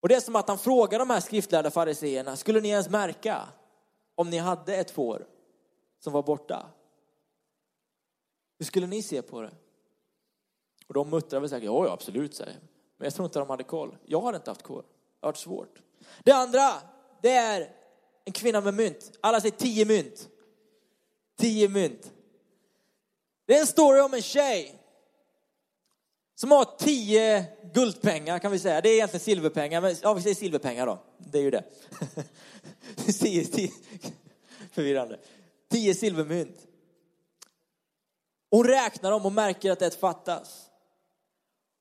Och 0.00 0.08
det 0.08 0.14
är 0.14 0.20
som 0.20 0.36
att 0.36 0.48
han 0.48 0.58
frågar 0.58 0.98
de 0.98 1.10
här 1.10 1.20
skriftlärda 1.20 1.70
fariseerna, 1.70 2.36
skulle 2.36 2.60
ni 2.60 2.68
ens 2.68 2.88
märka 2.88 3.48
om 4.14 4.30
ni 4.30 4.38
hade 4.38 4.76
ett 4.76 4.90
får 4.90 5.26
som 5.98 6.12
var 6.12 6.22
borta? 6.22 6.66
Hur 8.58 8.66
skulle 8.66 8.86
ni 8.86 9.02
se 9.02 9.22
på 9.22 9.42
det? 9.42 9.52
Och 10.86 10.94
de 10.94 11.10
muttrar 11.10 11.40
väl 11.40 11.50
säkert, 11.50 11.64
ja, 11.66 11.86
ja 11.86 11.92
absolut, 11.92 12.34
säger 12.34 12.60
men 12.98 13.04
jag 13.06 13.14
tror 13.14 13.26
inte 13.26 13.38
de 13.38 13.50
hade 13.50 13.64
koll. 13.64 13.96
Jag 14.06 14.20
hade 14.20 14.36
inte 14.36 14.50
haft 14.50 14.62
koll. 14.62 14.82
Det 14.82 15.26
har 15.26 15.28
varit 15.28 15.36
svårt. 15.36 15.82
Det 16.24 16.32
andra, 16.32 16.72
det 17.22 17.30
är 17.30 17.72
en 18.24 18.32
kvinna 18.32 18.60
med 18.60 18.74
mynt. 18.74 19.18
Alla 19.20 19.40
säger 19.40 19.56
tio 19.56 19.84
mynt. 19.84 20.28
Tio 21.38 21.68
mynt. 21.68 22.12
Det 23.46 23.56
är 23.56 23.60
en 23.60 23.66
story 23.66 24.00
om 24.00 24.14
en 24.14 24.22
tjej 24.22 24.74
som 26.34 26.50
har 26.50 26.64
tio 26.78 27.46
guldpengar 27.74 28.38
kan 28.38 28.52
vi 28.52 28.58
säga. 28.58 28.80
Det 28.80 28.88
är 28.88 28.94
egentligen 28.94 29.24
silverpengar, 29.24 29.80
men 29.80 29.96
ja, 30.02 30.14
vi 30.14 30.22
säger 30.22 30.34
silverpengar 30.34 30.86
då. 30.86 30.98
Det 31.18 31.38
är 31.38 31.42
ju 31.42 31.50
det. 31.50 31.64
tio, 33.20 33.44
tio. 33.44 33.70
Förvirrande. 34.72 35.18
Tio 35.70 35.94
silvermynt. 35.94 36.66
Hon 38.50 38.64
räknar 38.64 39.10
dem 39.10 39.26
och 39.26 39.32
märker 39.32 39.70
att 39.70 39.82
ett 39.82 40.00
fattas. 40.00 40.64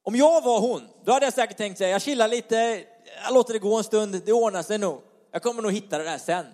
Om 0.04 0.16
jag 0.16 0.42
var 0.42 0.60
hon, 0.60 0.88
då 1.06 1.12
hade 1.12 1.26
jag 1.26 1.34
säkert 1.34 1.58
tänkt 1.58 1.78
säga, 1.78 1.90
jag 1.90 2.02
chillar 2.02 2.28
lite, 2.28 2.84
jag 3.24 3.34
låter 3.34 3.54
det 3.54 3.60
gå 3.60 3.78
en 3.78 3.84
stund, 3.84 4.22
det 4.26 4.34
ordnar 4.34 4.64
sig 4.64 4.78
nog. 4.78 5.02
Jag 5.32 5.44
kommer 5.44 5.62
nog 5.62 5.72
hitta 5.72 5.98
det 5.98 6.04
där 6.04 6.18
sen. 6.18 6.46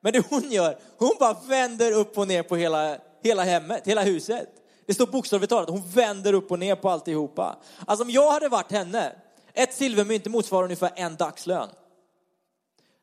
Men 0.00 0.12
det 0.12 0.26
hon 0.30 0.50
gör, 0.50 0.78
hon 0.98 1.12
bara 1.20 1.36
vänder 1.48 1.92
upp 1.92 2.18
och 2.18 2.28
ner 2.28 2.42
på 2.42 2.56
hela, 2.56 2.98
hela 3.22 3.42
hemmet, 3.42 3.86
hela 3.86 4.02
huset. 4.02 4.48
Det 4.86 4.94
står 4.94 5.06
bokstavligt 5.06 5.50
talat, 5.50 5.70
hon 5.70 5.90
vänder 5.90 6.32
upp 6.32 6.50
och 6.50 6.58
ner 6.58 6.76
på 6.76 6.90
alltihopa. 6.90 7.56
Alltså 7.86 8.04
om 8.04 8.10
jag 8.10 8.32
hade 8.32 8.48
varit 8.48 8.72
henne, 8.72 9.12
ett 9.54 9.74
silvermynt 9.74 10.26
motsvarar 10.26 10.64
ungefär 10.64 10.92
en 10.96 11.16
dagslön. 11.16 11.68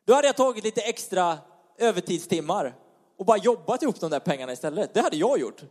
Då 0.05 0.13
hade 0.13 0.27
jag 0.27 0.35
tagit 0.35 0.63
lite 0.63 0.81
extra 0.81 1.37
övertidstimmar 1.77 2.75
och 3.19 3.25
bara 3.25 3.37
jobbat 3.37 3.83
ihop 3.83 3.99
de 3.99 4.11
där 4.11 4.19
pengarna 4.19 4.53
istället. 4.53 4.93
Det 4.93 5.01
hade 5.01 5.17
jag 5.17 5.39
gjort. 5.39 5.61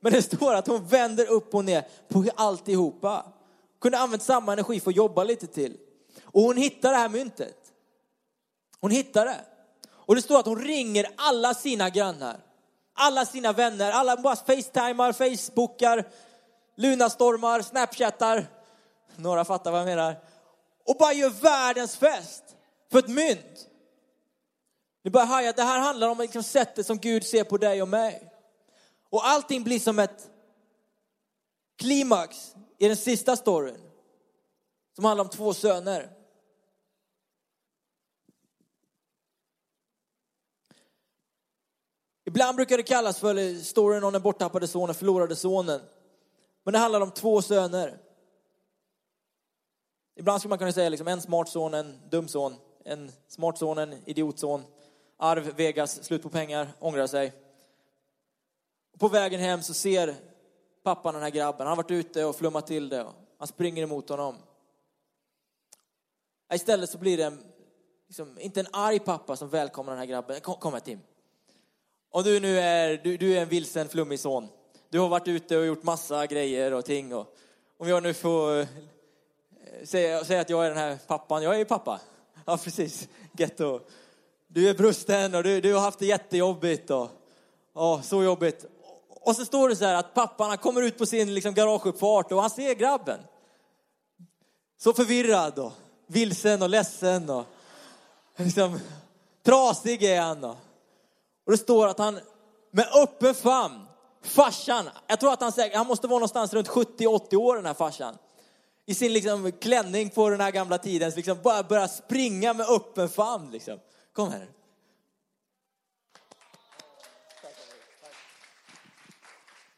Men 0.00 0.12
det 0.12 0.22
står 0.22 0.54
att 0.54 0.66
hon 0.66 0.86
vänder 0.86 1.30
upp 1.30 1.54
och 1.54 1.64
ner 1.64 1.86
på 2.08 2.24
alltihopa 2.34 3.24
kunde 3.80 3.98
använt 3.98 4.22
samma 4.22 4.52
energi 4.52 4.80
för 4.80 4.90
att 4.90 4.96
jobba 4.96 5.24
lite 5.24 5.46
till. 5.46 5.76
Och 6.24 6.42
hon 6.42 6.56
hittar 6.56 6.90
det 6.90 6.96
här 6.96 7.08
myntet. 7.08 7.56
Hon 8.80 8.90
hittar 8.90 9.24
det. 9.24 9.40
Och 9.90 10.14
det 10.14 10.22
står 10.22 10.38
att 10.38 10.46
hon 10.46 10.64
ringer 10.64 11.06
alla 11.16 11.54
sina 11.54 11.90
grannar, 11.90 12.36
alla 12.94 13.26
sina 13.26 13.52
vänner, 13.52 13.90
alla 13.90 14.16
bara 14.16 14.36
facetimar, 14.36 15.12
facebookar, 15.12 16.08
lunastormar, 16.76 17.62
snapchattar. 17.62 18.46
Några 19.16 19.44
fattar 19.44 19.70
vad 19.70 19.80
jag 19.80 19.86
menar. 19.86 20.16
Och 20.84 20.96
bara 20.98 21.12
gör 21.12 21.30
världens 21.30 21.96
fest 21.96 22.44
för 22.92 22.98
ett 22.98 23.08
mynt. 23.08 23.68
Ni 25.06 25.10
börjar 25.10 25.26
haja 25.26 25.50
att 25.50 25.56
det 25.56 25.62
här 25.62 25.80
handlar 25.80 26.08
om 26.08 26.18
liksom 26.18 26.42
sättet 26.42 26.86
som 26.86 26.98
Gud 26.98 27.26
ser 27.26 27.44
på 27.44 27.56
dig 27.56 27.82
och 27.82 27.88
mig. 27.88 28.32
Och 29.10 29.26
allting 29.26 29.64
blir 29.64 29.80
som 29.80 29.98
ett 29.98 30.30
klimax 31.76 32.54
i 32.78 32.88
den 32.88 32.96
sista 32.96 33.36
storyn. 33.36 33.80
Som 34.94 35.04
handlar 35.04 35.24
om 35.24 35.30
två 35.30 35.54
söner. 35.54 36.10
Ibland 42.24 42.56
brukar 42.56 42.76
det 42.76 42.82
kallas 42.82 43.18
för 43.18 43.62
storyn 43.62 44.04
om 44.04 44.12
den 44.12 44.22
borttappade 44.22 44.68
sonen, 44.68 44.94
förlorade 44.94 45.36
sonen. 45.36 45.80
Men 46.62 46.72
det 46.72 46.78
handlar 46.78 47.00
om 47.00 47.10
två 47.10 47.42
söner. 47.42 47.98
Ibland 50.16 50.40
skulle 50.40 50.50
man 50.50 50.58
kunna 50.58 50.72
säga 50.72 50.88
liksom 50.88 51.08
en 51.08 51.20
smart 51.20 51.48
son, 51.48 51.74
en 51.74 52.00
dum 52.10 52.28
son. 52.28 52.56
En 52.84 53.12
smart 53.28 53.58
son, 53.58 53.78
en 53.78 54.08
idiotson. 54.08 54.62
Arv, 55.16 55.56
Vegas, 55.56 56.04
slut 56.04 56.22
på 56.22 56.28
pengar, 56.28 56.68
ångrar 56.78 57.06
sig. 57.06 57.32
På 58.98 59.08
vägen 59.08 59.40
hem 59.40 59.62
så 59.62 59.74
ser 59.74 60.14
pappan 60.82 61.14
den 61.14 61.22
här 61.22 61.30
grabben. 61.30 61.66
Han 61.66 61.76
har 61.76 61.82
varit 61.82 61.90
ute 61.90 62.24
och 62.24 62.36
flummat 62.36 62.66
till 62.66 62.88
det. 62.88 63.06
Han 63.38 63.48
springer 63.48 63.82
emot 63.82 64.08
honom. 64.08 64.36
Istället 66.54 66.90
så 66.90 66.98
blir 66.98 67.16
det 67.16 67.24
en, 67.24 67.44
liksom, 68.06 68.38
inte 68.40 68.60
en 68.60 68.66
arg 68.72 68.98
pappa 68.98 69.36
som 69.36 69.48
välkomnar 69.48 69.92
den 69.92 69.98
här 69.98 70.06
grabben. 70.06 70.40
Kom, 70.40 70.54
kom 70.54 70.72
här 70.72 70.80
Tim. 70.80 71.00
Om 72.10 72.22
du 72.22 72.40
nu 72.40 72.58
är, 72.58 73.00
du, 73.04 73.16
du 73.16 73.36
är 73.36 73.42
en 73.42 73.48
vilsen 73.48 73.88
flummig 73.88 74.20
son. 74.20 74.48
Du 74.88 74.98
har 74.98 75.08
varit 75.08 75.28
ute 75.28 75.58
och 75.58 75.66
gjort 75.66 75.82
massa 75.82 76.26
grejer 76.26 76.72
och 76.72 76.84
ting. 76.84 77.14
Och, 77.14 77.36
om 77.78 77.88
jag 77.88 78.02
nu 78.02 78.14
får 78.14 78.58
eh, 78.60 78.66
säga, 79.84 80.24
säga 80.24 80.40
att 80.40 80.50
jag 80.50 80.64
är 80.64 80.68
den 80.68 80.78
här 80.78 80.98
pappan. 81.06 81.42
Jag 81.42 81.54
är 81.54 81.58
ju 81.58 81.64
pappa. 81.64 82.00
Ja, 82.44 82.56
precis. 82.56 83.08
Getto. 83.32 83.80
Du 84.56 84.68
är 84.68 84.74
brusten 84.74 85.34
och 85.34 85.42
du, 85.42 85.60
du 85.60 85.74
har 85.74 85.80
haft 85.80 85.98
det 85.98 86.06
jättejobbigt. 86.06 86.90
Och, 86.90 87.10
och, 87.72 88.04
så 88.04 88.22
jobbigt. 88.22 88.64
Och 89.08 89.36
så 89.36 89.44
står 89.44 89.68
det 89.68 89.76
så 89.76 89.84
här 89.84 89.94
att 89.94 90.14
pappan 90.14 90.48
han 90.48 90.58
kommer 90.58 90.82
ut 90.82 90.98
på 90.98 91.06
sin 91.06 91.34
liksom, 91.34 91.54
garageuppfart 91.54 92.32
och 92.32 92.40
han 92.40 92.50
ser 92.50 92.74
grabben. 92.74 93.20
Så 94.78 94.92
förvirrad 94.92 95.58
och 95.58 95.72
vilsen 96.06 96.62
och 96.62 96.68
ledsen 96.68 97.30
och 97.30 97.44
liksom, 98.36 98.78
trasig 99.44 100.02
är 100.02 100.20
han. 100.20 100.44
Och, 100.44 100.56
och 101.46 101.52
det 101.52 101.58
står 101.58 101.88
att 101.88 101.98
han 101.98 102.20
med 102.70 102.86
öppen 103.02 103.34
famn, 103.34 103.86
farsan, 104.22 104.88
jag 105.06 105.20
tror 105.20 105.32
att 105.32 105.40
han, 105.40 105.52
han 105.74 105.86
måste 105.86 106.06
vara 106.06 106.18
någonstans 106.18 106.52
runt 106.52 106.68
70-80 106.68 107.36
år 107.36 107.56
den 107.56 107.66
här 107.66 107.74
farsan. 107.74 108.18
I 108.86 108.94
sin 108.94 109.12
liksom 109.12 109.52
klänning 109.52 110.10
på 110.10 110.28
den 110.30 110.40
här 110.40 110.50
gamla 110.50 110.78
tiden, 110.78 111.12
liksom 111.16 111.38
bara 111.42 111.62
börjar 111.62 111.86
springa 111.86 112.54
med 112.54 112.66
öppen 112.68 113.08
famn. 113.08 113.50
Liksom. 113.50 113.78
Kom 114.16 114.30
här. 114.30 114.48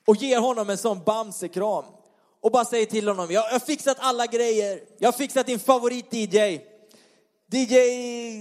Och 0.07 0.17
ger 0.17 0.39
honom 0.39 0.71
en 0.71 0.79
sån 0.79 1.05
bamsekram. 1.05 1.85
Och 2.41 2.51
bara 2.51 2.65
säger 2.65 2.87
till 2.87 3.09
honom, 3.09 3.31
jag 3.31 3.43
har 3.43 3.59
fixat 3.59 3.97
alla 4.01 4.27
grejer. 4.27 4.83
Jag 4.99 5.09
har 5.09 5.13
fixat 5.13 5.47
din 5.47 5.59
favorit 5.59 6.13
DJ. 6.13 6.61
DJ, 7.51 7.77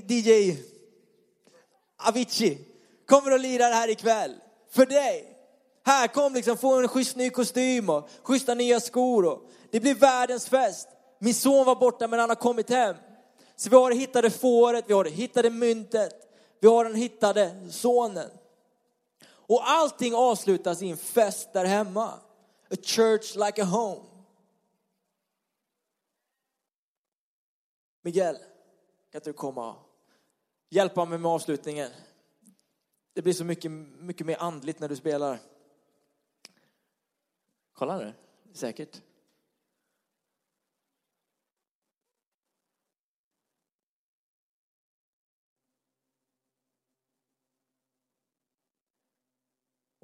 DJ 0.08 0.58
Avicii 1.98 2.66
kommer 3.06 3.34
och 3.34 3.40
lirar 3.40 3.72
här 3.72 3.88
ikväll. 3.90 4.36
För 4.72 4.86
dig. 4.86 5.38
Här, 5.86 6.08
kom 6.08 6.34
liksom, 6.34 6.58
få 6.58 6.80
en 6.80 6.88
schysst 6.88 7.16
ny 7.16 7.30
kostym 7.30 7.90
och 7.90 8.10
schyssta 8.24 8.54
nya 8.54 8.80
skor. 8.80 9.26
Och 9.26 9.50
det 9.72 9.80
blir 9.80 9.96
världens 9.96 10.50
fest. 10.50 10.88
Min 11.20 11.34
son 11.34 11.66
var 11.66 11.76
borta 11.76 12.08
men 12.08 12.20
han 12.20 12.30
har 12.30 12.36
kommit 12.36 12.70
hem. 12.70 12.96
Så 13.60 13.70
vi 13.70 13.76
har 13.76 13.90
det 13.90 13.96
hittade 13.96 14.30
fåret, 14.30 14.86
vi 14.88 14.94
har 14.94 15.04
det 15.04 15.10
hittade 15.10 15.50
myntet, 15.50 16.14
vi 16.60 16.68
har 16.68 16.86
den 16.86 16.96
hittade 16.96 17.72
sonen. 17.72 18.30
Och 19.28 19.70
allting 19.70 20.16
avslutas 20.16 20.82
i 20.82 20.90
en 20.90 20.98
fest 20.98 21.54
där 21.54 21.66
hemma. 21.66 22.08
A 22.70 22.76
church 22.84 23.36
like 23.36 23.62
a 23.62 23.66
home. 23.66 24.06
Miguel, 28.02 28.36
kan 29.12 29.20
inte 29.20 29.30
du 29.30 29.34
komma 29.34 29.70
och 29.70 29.78
hjälpa 30.70 31.06
mig 31.06 31.20
med 31.20 31.32
avslutningen? 31.32 31.92
Det 33.14 33.22
blir 33.22 33.34
så 33.34 33.44
mycket, 33.44 33.72
mycket 33.72 34.28
mer 34.28 34.38
andligt 34.40 34.80
när 34.80 34.90
du 34.90 34.96
spelar. 34.96 35.40
Kolla 37.74 37.98
nu, 37.98 38.14
säkert. 38.54 39.02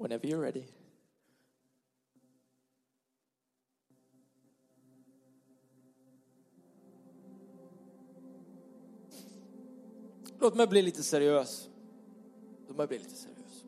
Whenever 0.04 0.26
you're 0.26 0.40
ready. 0.40 0.64
Låt 10.40 10.54
mig 10.54 10.66
bli 10.66 10.82
lite 10.82 11.02
seriös. 11.02 11.68
Låt 12.68 12.76
mig 12.76 12.86
bli 12.86 12.98
lite 12.98 13.14
seriös. 13.14 13.64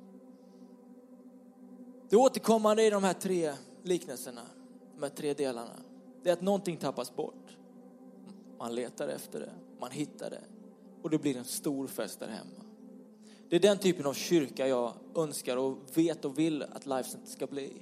Det 2.08 2.16
återkommande 2.16 2.86
i 2.86 2.90
de 2.90 3.04
här 3.04 3.14
tre 3.14 3.54
liknelserna, 3.82 4.46
de 4.94 5.02
här 5.02 5.10
tre 5.10 5.34
delarna, 5.34 5.82
det 6.22 6.28
är 6.28 6.32
att 6.32 6.42
någonting 6.42 6.76
tappas 6.76 7.16
bort. 7.16 7.56
Man 8.58 8.74
letar 8.74 9.08
efter 9.08 9.40
det, 9.40 9.52
man 9.80 9.90
hittar 9.90 10.30
det 10.30 10.44
och 11.02 11.10
det 11.10 11.18
blir 11.18 11.36
en 11.36 11.44
stor 11.44 11.86
fest 11.86 12.20
där 12.20 12.28
hemma. 12.28 12.65
Det 13.48 13.56
är 13.56 13.60
den 13.60 13.78
typen 13.78 14.06
av 14.06 14.14
kyrka 14.14 14.68
jag 14.68 14.92
önskar 15.16 15.56
och 15.56 15.78
vet 15.94 16.24
och 16.24 16.38
vill 16.38 16.62
att 16.62 16.86
Lifecenter 16.86 17.30
ska 17.30 17.46
bli. 17.46 17.72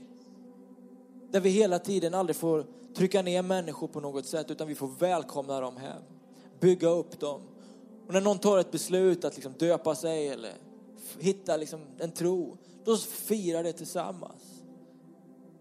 Där 1.31 1.41
vi 1.41 1.51
hela 1.51 1.79
tiden 1.79 2.15
aldrig 2.15 2.37
får 2.37 2.67
trycka 2.95 3.23
ner 3.23 3.43
människor 3.43 3.89
på 3.89 4.01
något 4.01 4.27
sätt 4.27 4.51
utan 4.51 4.69
vi 4.69 4.75
får 4.75 4.89
välkomna 4.89 5.61
dem 5.61 5.77
hem. 5.77 6.03
Bygga 6.61 6.89
upp 6.89 7.21
dem. 7.21 7.41
Och 8.07 8.13
när 8.13 8.21
någon 8.21 8.39
tar 8.39 8.59
ett 8.59 8.71
beslut 8.71 9.25
att 9.25 9.35
liksom 9.35 9.53
döpa 9.53 9.95
sig 9.95 10.29
eller 10.29 10.53
hitta 11.19 11.57
liksom 11.57 11.81
en 11.99 12.11
tro, 12.11 12.57
då 12.85 12.97
firar 12.97 13.63
det 13.63 13.73
tillsammans. 13.73 14.63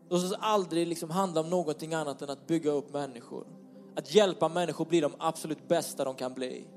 Låt 0.10 0.24
oss 0.24 0.34
aldrig 0.40 0.88
liksom 0.88 1.10
handla 1.10 1.42
om 1.42 1.50
någonting 1.50 1.94
annat 1.94 2.22
än 2.22 2.30
att 2.30 2.48
bygga 2.48 2.72
upp 2.72 2.94
människor. 2.94 3.48
Att 3.96 4.16
hjälpa 4.16 4.50
människor 4.50 4.86
bli 4.86 5.00
de 5.00 5.12
absolut 5.18 5.68
bästa 5.68 6.04
de 6.04 6.16
kan 6.16 6.34
bli. 6.34 6.68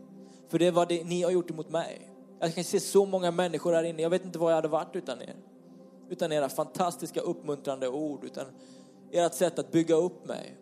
För 0.48 0.58
det 0.58 0.66
är 0.66 0.72
vad 0.72 0.88
det, 0.88 1.04
ni 1.04 1.22
har 1.22 1.30
gjort 1.30 1.50
emot 1.50 1.70
mig. 1.70 2.15
Jag 2.38 2.54
kan 2.54 2.64
se 2.64 2.80
så 2.80 3.06
många 3.06 3.30
människor 3.30 3.72
här 3.72 3.82
inne. 3.82 4.02
Jag 4.02 4.10
vet 4.10 4.24
inte 4.24 4.38
var 4.38 4.50
jag 4.50 4.56
hade 4.56 4.68
varit 4.68 4.96
utan 4.96 5.22
er. 5.22 5.36
Utan 6.08 6.32
era 6.32 6.48
fantastiska 6.48 7.20
uppmuntrande 7.20 7.88
ord, 7.88 8.24
utan 8.24 8.44
ert 9.10 9.34
sätt 9.34 9.58
att 9.58 9.72
bygga 9.72 9.94
upp 9.94 10.26
mig. 10.26 10.56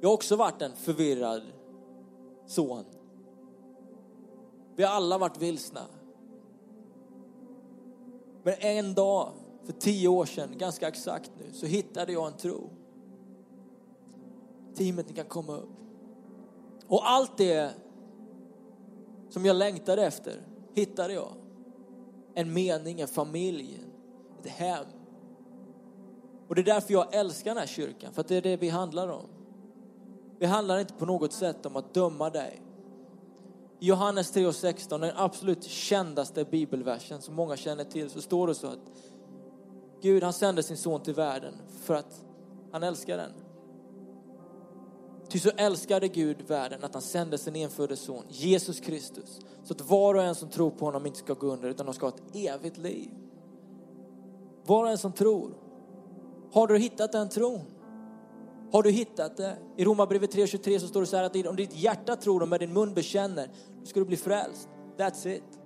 Jag 0.00 0.08
har 0.08 0.14
också 0.14 0.36
varit 0.36 0.62
en 0.62 0.76
förvirrad 0.76 1.42
son. 2.46 2.84
Vi 4.76 4.82
har 4.82 4.90
alla 4.90 5.18
varit 5.18 5.38
vilsna. 5.38 5.80
Men 8.42 8.54
en 8.58 8.94
dag, 8.94 9.32
för 9.64 9.72
tio 9.72 10.08
år 10.08 10.24
sedan, 10.24 10.58
ganska 10.58 10.88
exakt 10.88 11.30
nu, 11.38 11.52
så 11.52 11.66
hittade 11.66 12.12
jag 12.12 12.26
en 12.26 12.36
tro. 12.36 12.70
Teamet, 14.74 15.08
ni 15.08 15.14
kan 15.14 15.26
komma 15.26 15.56
upp. 15.56 15.70
Och 16.86 17.10
allt 17.10 17.36
det 17.36 17.74
som 19.34 19.44
jag 19.44 19.56
längtade 19.56 20.06
efter 20.06 20.40
hittade 20.74 21.14
jag. 21.14 21.32
En 22.34 22.52
mening, 22.52 23.00
en 23.00 23.08
familj, 23.08 23.80
ett 24.40 24.50
hem. 24.50 24.84
Och 26.48 26.54
det 26.54 26.60
är 26.60 26.64
därför 26.64 26.92
jag 26.92 27.14
älskar 27.14 27.50
den 27.50 27.58
här 27.58 27.66
kyrkan, 27.66 28.12
för 28.12 28.20
att 28.20 28.28
det 28.28 28.36
är 28.36 28.42
det 28.42 28.56
vi 28.56 28.68
handlar 28.68 29.08
om. 29.08 29.26
Vi 30.38 30.46
handlar 30.46 30.78
inte 30.78 30.94
på 30.94 31.06
något 31.06 31.32
sätt 31.32 31.66
om 31.66 31.76
att 31.76 31.94
döma 31.94 32.30
dig. 32.30 32.62
I 33.80 33.86
Johannes 33.86 34.36
3.16, 34.36 35.00
den 35.00 35.12
absolut 35.16 35.64
kändaste 35.64 36.44
bibelversen 36.44 37.22
som 37.22 37.34
många 37.34 37.56
känner 37.56 37.84
till, 37.84 38.10
så 38.10 38.20
står 38.20 38.46
det 38.46 38.54
så 38.54 38.66
att 38.66 38.78
Gud 40.02 40.22
han 40.22 40.32
sände 40.32 40.62
sin 40.62 40.76
son 40.76 41.00
till 41.02 41.14
världen 41.14 41.54
för 41.82 41.94
att 41.94 42.24
han 42.72 42.82
älskar 42.82 43.16
den. 43.16 43.32
Ty 45.28 45.38
så 45.38 45.50
älskade 45.56 46.08
Gud 46.08 46.42
världen 46.42 46.84
att 46.84 46.94
han 46.94 47.02
sände 47.02 47.38
sin 47.38 47.56
enfödde 47.56 47.96
son, 47.96 48.24
Jesus 48.28 48.80
Kristus, 48.80 49.40
så 49.64 49.74
att 49.74 49.80
var 49.80 50.14
och 50.14 50.22
en 50.22 50.34
som 50.34 50.48
tror 50.48 50.70
på 50.70 50.84
honom 50.84 51.06
inte 51.06 51.18
ska 51.18 51.34
gå 51.34 51.46
under 51.46 51.68
utan 51.68 51.86
de 51.86 51.94
ska 51.94 52.06
ha 52.06 52.12
ett 52.14 52.36
evigt 52.36 52.76
liv. 52.76 53.10
Var 54.66 54.84
och 54.84 54.90
en 54.90 54.98
som 54.98 55.12
tror. 55.12 55.54
Har 56.52 56.66
du 56.66 56.78
hittat 56.78 57.12
den 57.12 57.28
tron? 57.28 57.60
Har 58.72 58.82
du 58.82 58.90
hittat 58.90 59.36
det? 59.36 59.56
I 59.76 59.84
Romarbrevet 59.84 60.34
3.23 60.34 60.78
så 60.78 60.88
står 60.88 61.00
det 61.00 61.06
så 61.06 61.16
här 61.16 61.24
att 61.24 61.46
om 61.46 61.56
ditt 61.56 61.76
hjärta 61.76 62.16
tror 62.16 62.42
och 62.42 62.48
med 62.48 62.60
din 62.60 62.72
mun 62.72 62.94
bekänner, 62.94 63.50
då 63.80 63.86
ska 63.86 64.00
du 64.00 64.06
bli 64.06 64.16
frälst. 64.16 64.68
That's 64.96 65.28
it. 65.28 65.63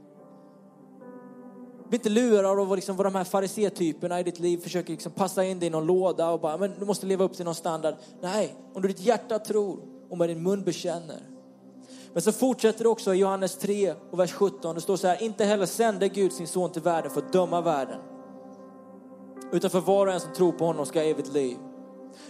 Bli 1.89 1.97
inte 1.97 2.09
lurad 2.09 2.61
av 2.61 2.77
liksom 2.77 2.97
vad 2.97 3.07
de 3.07 3.15
här 3.15 3.25
farisetyperna 3.25 4.21
i 4.21 4.23
ditt 4.23 4.39
liv 4.39 4.59
försöker 4.59 4.91
liksom 4.91 5.13
passa 5.13 5.45
in 5.45 5.59
dig 5.59 5.67
i 5.67 5.71
någon 5.71 5.87
låda 5.87 6.31
och 6.31 6.41
bara, 6.41 6.57
men 6.57 6.73
du 6.79 6.87
måste 6.87 7.07
leva 7.07 7.25
upp 7.25 7.37
till 7.37 7.45
någon 7.45 7.55
standard. 7.55 7.95
Nej, 8.21 8.55
om 8.75 8.83
du 8.83 8.89
ditt 8.89 9.01
hjärta 9.01 9.39
tror 9.39 9.79
och 10.11 10.19
med 10.19 10.29
din 10.29 10.43
mun 10.43 10.65
bekänner. 10.65 11.21
Men 12.13 12.23
så 12.23 12.33
fortsätter 12.33 12.83
det 12.83 12.89
också 12.89 13.15
i 13.15 13.19
Johannes 13.19 13.59
3 13.59 13.95
och 14.11 14.19
vers 14.19 14.33
17. 14.33 14.75
Det 14.75 14.81
står 14.81 14.97
så 14.97 15.07
här, 15.07 15.23
inte 15.23 15.45
heller 15.45 15.67
sände 15.67 16.09
Gud 16.09 16.33
sin 16.33 16.47
son 16.47 16.73
till 16.73 16.83
världen 16.83 17.11
för 17.11 17.21
att 17.21 17.33
döma 17.33 17.61
världen. 17.61 18.01
Utan 19.53 19.71
för 19.71 19.81
var 19.81 20.07
och 20.07 20.13
en 20.13 20.21
som 20.21 20.33
tror 20.33 20.53
på 20.53 20.65
honom 20.65 20.87
ska 20.87 20.99
ha 20.99 21.07
evigt 21.07 21.33
liv. 21.33 21.57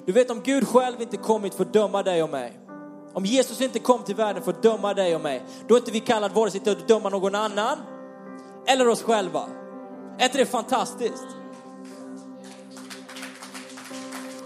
Du 0.06 0.12
vet 0.12 0.30
om 0.30 0.40
Gud 0.44 0.68
själv 0.68 1.02
inte 1.02 1.16
kommit 1.16 1.54
för 1.54 1.64
att 1.64 1.72
döma 1.72 2.02
dig 2.02 2.22
och 2.22 2.30
mig. 2.30 2.60
Om 3.12 3.24
Jesus 3.24 3.60
inte 3.60 3.78
kom 3.78 4.02
till 4.02 4.14
världen 4.14 4.42
för 4.42 4.52
att 4.52 4.62
döma 4.62 4.94
dig 4.94 5.14
och 5.14 5.20
mig. 5.20 5.42
Då 5.68 5.74
är 5.74 5.78
inte 5.78 5.90
vi 5.90 6.00
kallade 6.00 6.34
vare 6.34 6.50
sig 6.50 6.60
till 6.60 6.72
att 6.72 6.88
döma 6.88 7.08
någon 7.08 7.34
annan 7.34 7.78
eller 8.68 8.88
oss 8.88 9.02
själva. 9.02 9.48
Är 10.18 10.24
inte 10.24 10.38
det 10.38 10.46
fantastiskt? 10.46 11.26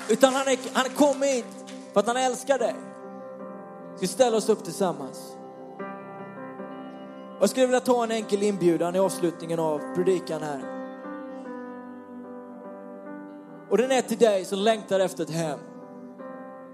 Utan 0.09 0.35
han, 0.35 0.49
är, 0.49 0.59
han 0.73 0.91
kom 0.97 1.23
hit 1.23 1.45
för 1.93 2.01
att 2.01 2.07
han 2.07 2.17
älskar 2.17 2.59
dig. 2.59 2.75
Ska 3.95 4.01
vi 4.01 4.07
ställa 4.07 4.37
oss 4.37 4.49
upp 4.49 4.65
tillsammans? 4.65 5.33
Jag 7.41 7.51
skulle 7.51 7.67
vilja 7.67 7.81
ta 7.81 8.05
en 8.05 8.11
enkel 8.11 8.43
inbjudan 8.43 8.97
i 8.97 8.99
avslutningen 8.99 9.59
av 9.59 9.95
predikan 9.95 10.43
här. 10.43 10.73
Och 13.71 13.79
den 13.79 13.93
är 13.93 14.03
till 14.03 14.19
dig 14.19 14.45
som 14.45 14.59
längtar 14.59 15.01
efter 15.01 15.25
ett 15.25 15.31
hem. 15.31 15.59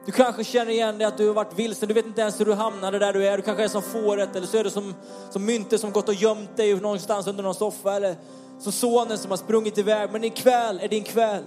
Du 0.07 0.13
kanske 0.13 0.45
känner 0.45 0.73
igen 0.73 0.99
dig 0.99 1.07
att 1.07 1.17
du 1.17 1.27
har 1.27 1.35
varit 1.35 1.59
vilsen, 1.59 1.89
du 1.89 1.95
vet 1.95 2.07
inte 2.07 2.21
ens 2.21 2.41
hur 2.41 2.45
du 2.45 2.55
hamnade 2.55 2.99
där 2.99 3.13
du 3.13 3.27
är. 3.27 3.37
Du 3.37 3.43
kanske 3.43 3.65
är 3.65 3.69
som 3.69 3.83
fåret 3.83 4.37
eller 4.37 4.47
så 4.47 4.57
är 4.57 4.65
du 4.65 4.71
som, 4.71 4.95
som 5.31 5.45
myntet 5.45 5.81
som 5.81 5.93
gått 5.93 6.09
och 6.09 6.15
gömt 6.15 6.57
dig 6.57 6.81
någonstans 6.81 7.27
under 7.27 7.43
någon 7.43 7.55
soffa. 7.55 7.93
Eller 7.93 8.17
som 8.59 8.73
sonen 8.73 9.19
som 9.19 9.31
har 9.31 9.37
sprungit 9.37 9.79
iväg. 9.79 10.11
Men 10.13 10.25
ikväll 10.25 10.81
är 10.83 10.89
din 10.89 11.05
kväll. 11.05 11.43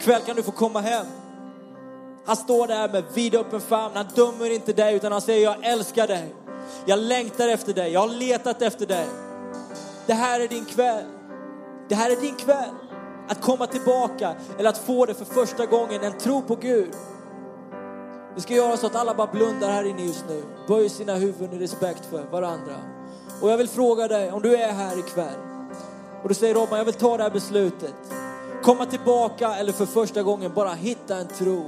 Ikväll 0.00 0.20
kan 0.20 0.36
du 0.36 0.42
få 0.42 0.50
komma 0.50 0.80
hem. 0.80 1.06
Han 2.26 2.36
står 2.36 2.66
där 2.66 2.88
med 2.88 3.04
vidöppen 3.14 3.60
famn. 3.60 3.94
Han 3.94 4.06
dömer 4.14 4.50
inte 4.50 4.72
dig 4.72 4.94
utan 4.94 5.12
han 5.12 5.20
säger 5.20 5.44
jag 5.44 5.66
älskar 5.66 6.06
dig. 6.06 6.34
Jag 6.86 6.98
längtar 6.98 7.48
efter 7.48 7.72
dig. 7.72 7.92
Jag 7.92 8.00
har 8.00 8.08
letat 8.08 8.62
efter 8.62 8.86
dig. 8.86 9.06
Det 10.06 10.14
här 10.14 10.40
är 10.40 10.48
din 10.48 10.64
kväll. 10.64 11.04
Det 11.88 11.94
här 11.94 12.10
är 12.10 12.16
din 12.16 12.34
kväll. 12.34 12.74
Att 13.28 13.40
komma 13.40 13.66
tillbaka 13.66 14.34
eller 14.58 14.68
att 14.68 14.78
få 14.78 15.06
det 15.06 15.14
för 15.14 15.24
första 15.24 15.66
gången, 15.66 16.04
en 16.04 16.18
tro 16.18 16.42
på 16.42 16.56
Gud. 16.56 16.94
Vi 18.34 18.40
ska 18.40 18.54
göra 18.54 18.76
så 18.76 18.86
att 18.86 18.94
alla 18.94 19.14
bara 19.14 19.26
blundar 19.26 19.70
här 19.70 19.84
inne 19.84 20.02
just 20.02 20.24
nu. 20.28 20.42
Böjer 20.68 20.88
sina 20.88 21.14
huvuden 21.14 21.52
i 21.52 21.58
respekt 21.58 22.06
för 22.10 22.24
varandra. 22.30 22.76
Och 23.42 23.50
jag 23.50 23.58
vill 23.58 23.68
fråga 23.68 24.08
dig, 24.08 24.32
om 24.32 24.42
du 24.42 24.56
är 24.56 24.72
här 24.72 24.98
ikväll 24.98 25.52
och 26.22 26.28
du 26.28 26.34
säger 26.34 26.54
Robban, 26.54 26.78
jag 26.78 26.84
vill 26.84 26.94
ta 26.94 27.16
det 27.16 27.22
här 27.22 27.30
beslutet. 27.30 27.94
Komma 28.62 28.86
tillbaka 28.86 29.54
eller 29.54 29.72
för 29.72 29.86
första 29.86 30.22
gången 30.22 30.52
bara 30.54 30.72
hitta 30.72 31.16
en 31.16 31.28
tro. 31.28 31.66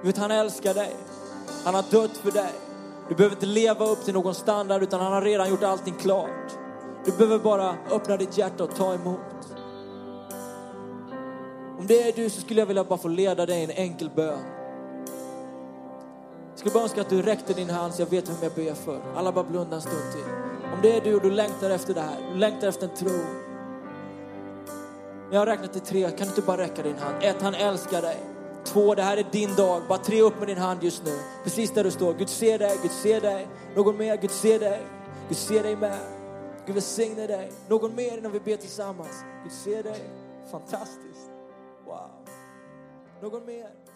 Du 0.00 0.06
vet, 0.06 0.18
han 0.18 0.30
älskar 0.30 0.74
dig. 0.74 0.96
Han 1.64 1.74
har 1.74 1.84
dött 1.90 2.16
för 2.16 2.30
dig. 2.30 2.52
Du 3.08 3.14
behöver 3.14 3.36
inte 3.36 3.46
leva 3.46 3.84
upp 3.84 4.04
till 4.04 4.14
någon 4.14 4.34
standard 4.34 4.82
utan 4.82 5.00
han 5.00 5.12
har 5.12 5.22
redan 5.22 5.50
gjort 5.50 5.62
allting 5.62 5.94
klart. 5.94 6.52
Du 7.04 7.12
behöver 7.12 7.38
bara 7.38 7.74
öppna 7.90 8.16
ditt 8.16 8.38
hjärta 8.38 8.64
och 8.64 8.76
ta 8.76 8.94
emot. 8.94 9.18
Om 11.88 11.94
det 11.94 12.08
är 12.08 12.12
du 12.12 12.30
så 12.30 12.40
skulle 12.40 12.60
jag 12.60 12.66
vilja 12.66 12.84
bara 12.84 12.98
få 12.98 13.08
leda 13.08 13.46
dig 13.46 13.60
i 13.60 13.64
en 13.64 13.70
enkel 13.70 14.10
bön. 14.16 14.40
Jag 16.50 16.58
skulle 16.58 16.72
bara 16.72 16.82
önska 16.82 17.00
att 17.00 17.10
du 17.10 17.22
räckte 17.22 17.52
din 17.52 17.70
hand 17.70 17.94
så 17.94 18.02
jag 18.02 18.10
vet 18.10 18.28
vem 18.28 18.36
jag 18.42 18.52
ber 18.52 18.74
för. 18.74 19.00
Alla 19.16 19.32
bara 19.32 19.44
blunda 19.44 19.76
en 19.76 19.82
stund 19.82 20.12
till. 20.12 20.32
Om 20.74 20.78
det 20.82 20.96
är 20.96 21.00
du 21.00 21.14
och 21.14 21.22
du 21.22 21.30
längtar 21.30 21.70
efter 21.70 21.94
det 21.94 22.00
här, 22.00 22.16
du 22.32 22.38
längtar 22.38 22.68
efter 22.68 22.88
en 22.88 22.94
tro. 22.94 23.10
När 25.28 25.32
Jag 25.32 25.38
har 25.38 25.46
räknat 25.46 25.72
till 25.72 25.80
tre, 25.80 26.10
kan 26.10 26.18
du 26.18 26.24
inte 26.24 26.42
bara 26.42 26.56
räcka 26.56 26.82
din 26.82 26.96
hand? 26.96 27.16
Ett, 27.22 27.42
han 27.42 27.54
älskar 27.54 28.02
dig. 28.02 28.16
Två, 28.64 28.94
det 28.94 29.02
här 29.02 29.16
är 29.16 29.26
din 29.32 29.54
dag. 29.54 29.82
Bara 29.88 29.98
tre 29.98 30.22
upp 30.22 30.38
med 30.38 30.48
din 30.48 30.58
hand 30.58 30.82
just 30.82 31.04
nu. 31.04 31.18
Precis 31.44 31.70
där 31.70 31.84
du 31.84 31.90
står. 31.90 32.14
Gud 32.14 32.28
ser 32.28 32.58
dig, 32.58 32.78
Gud 32.82 32.92
ser 32.92 33.20
dig. 33.20 33.48
Någon 33.76 33.96
mer, 33.96 34.16
Gud 34.16 34.30
ser 34.30 34.58
dig. 34.58 34.82
Gud 35.28 35.38
ser 35.38 35.62
dig 35.62 35.76
med. 35.76 35.98
Gud 36.66 36.74
välsigne 36.74 37.26
dig. 37.26 37.52
Någon 37.68 37.94
mer 37.94 38.18
innan 38.18 38.32
vi 38.32 38.40
ber 38.40 38.56
tillsammans. 38.56 39.24
Gud 39.44 39.52
ser 39.52 39.82
dig. 39.82 40.10
Fantastiskt. 40.50 41.07
Wow. 43.20 43.32
Någon 43.32 43.46
mer? 43.46 43.87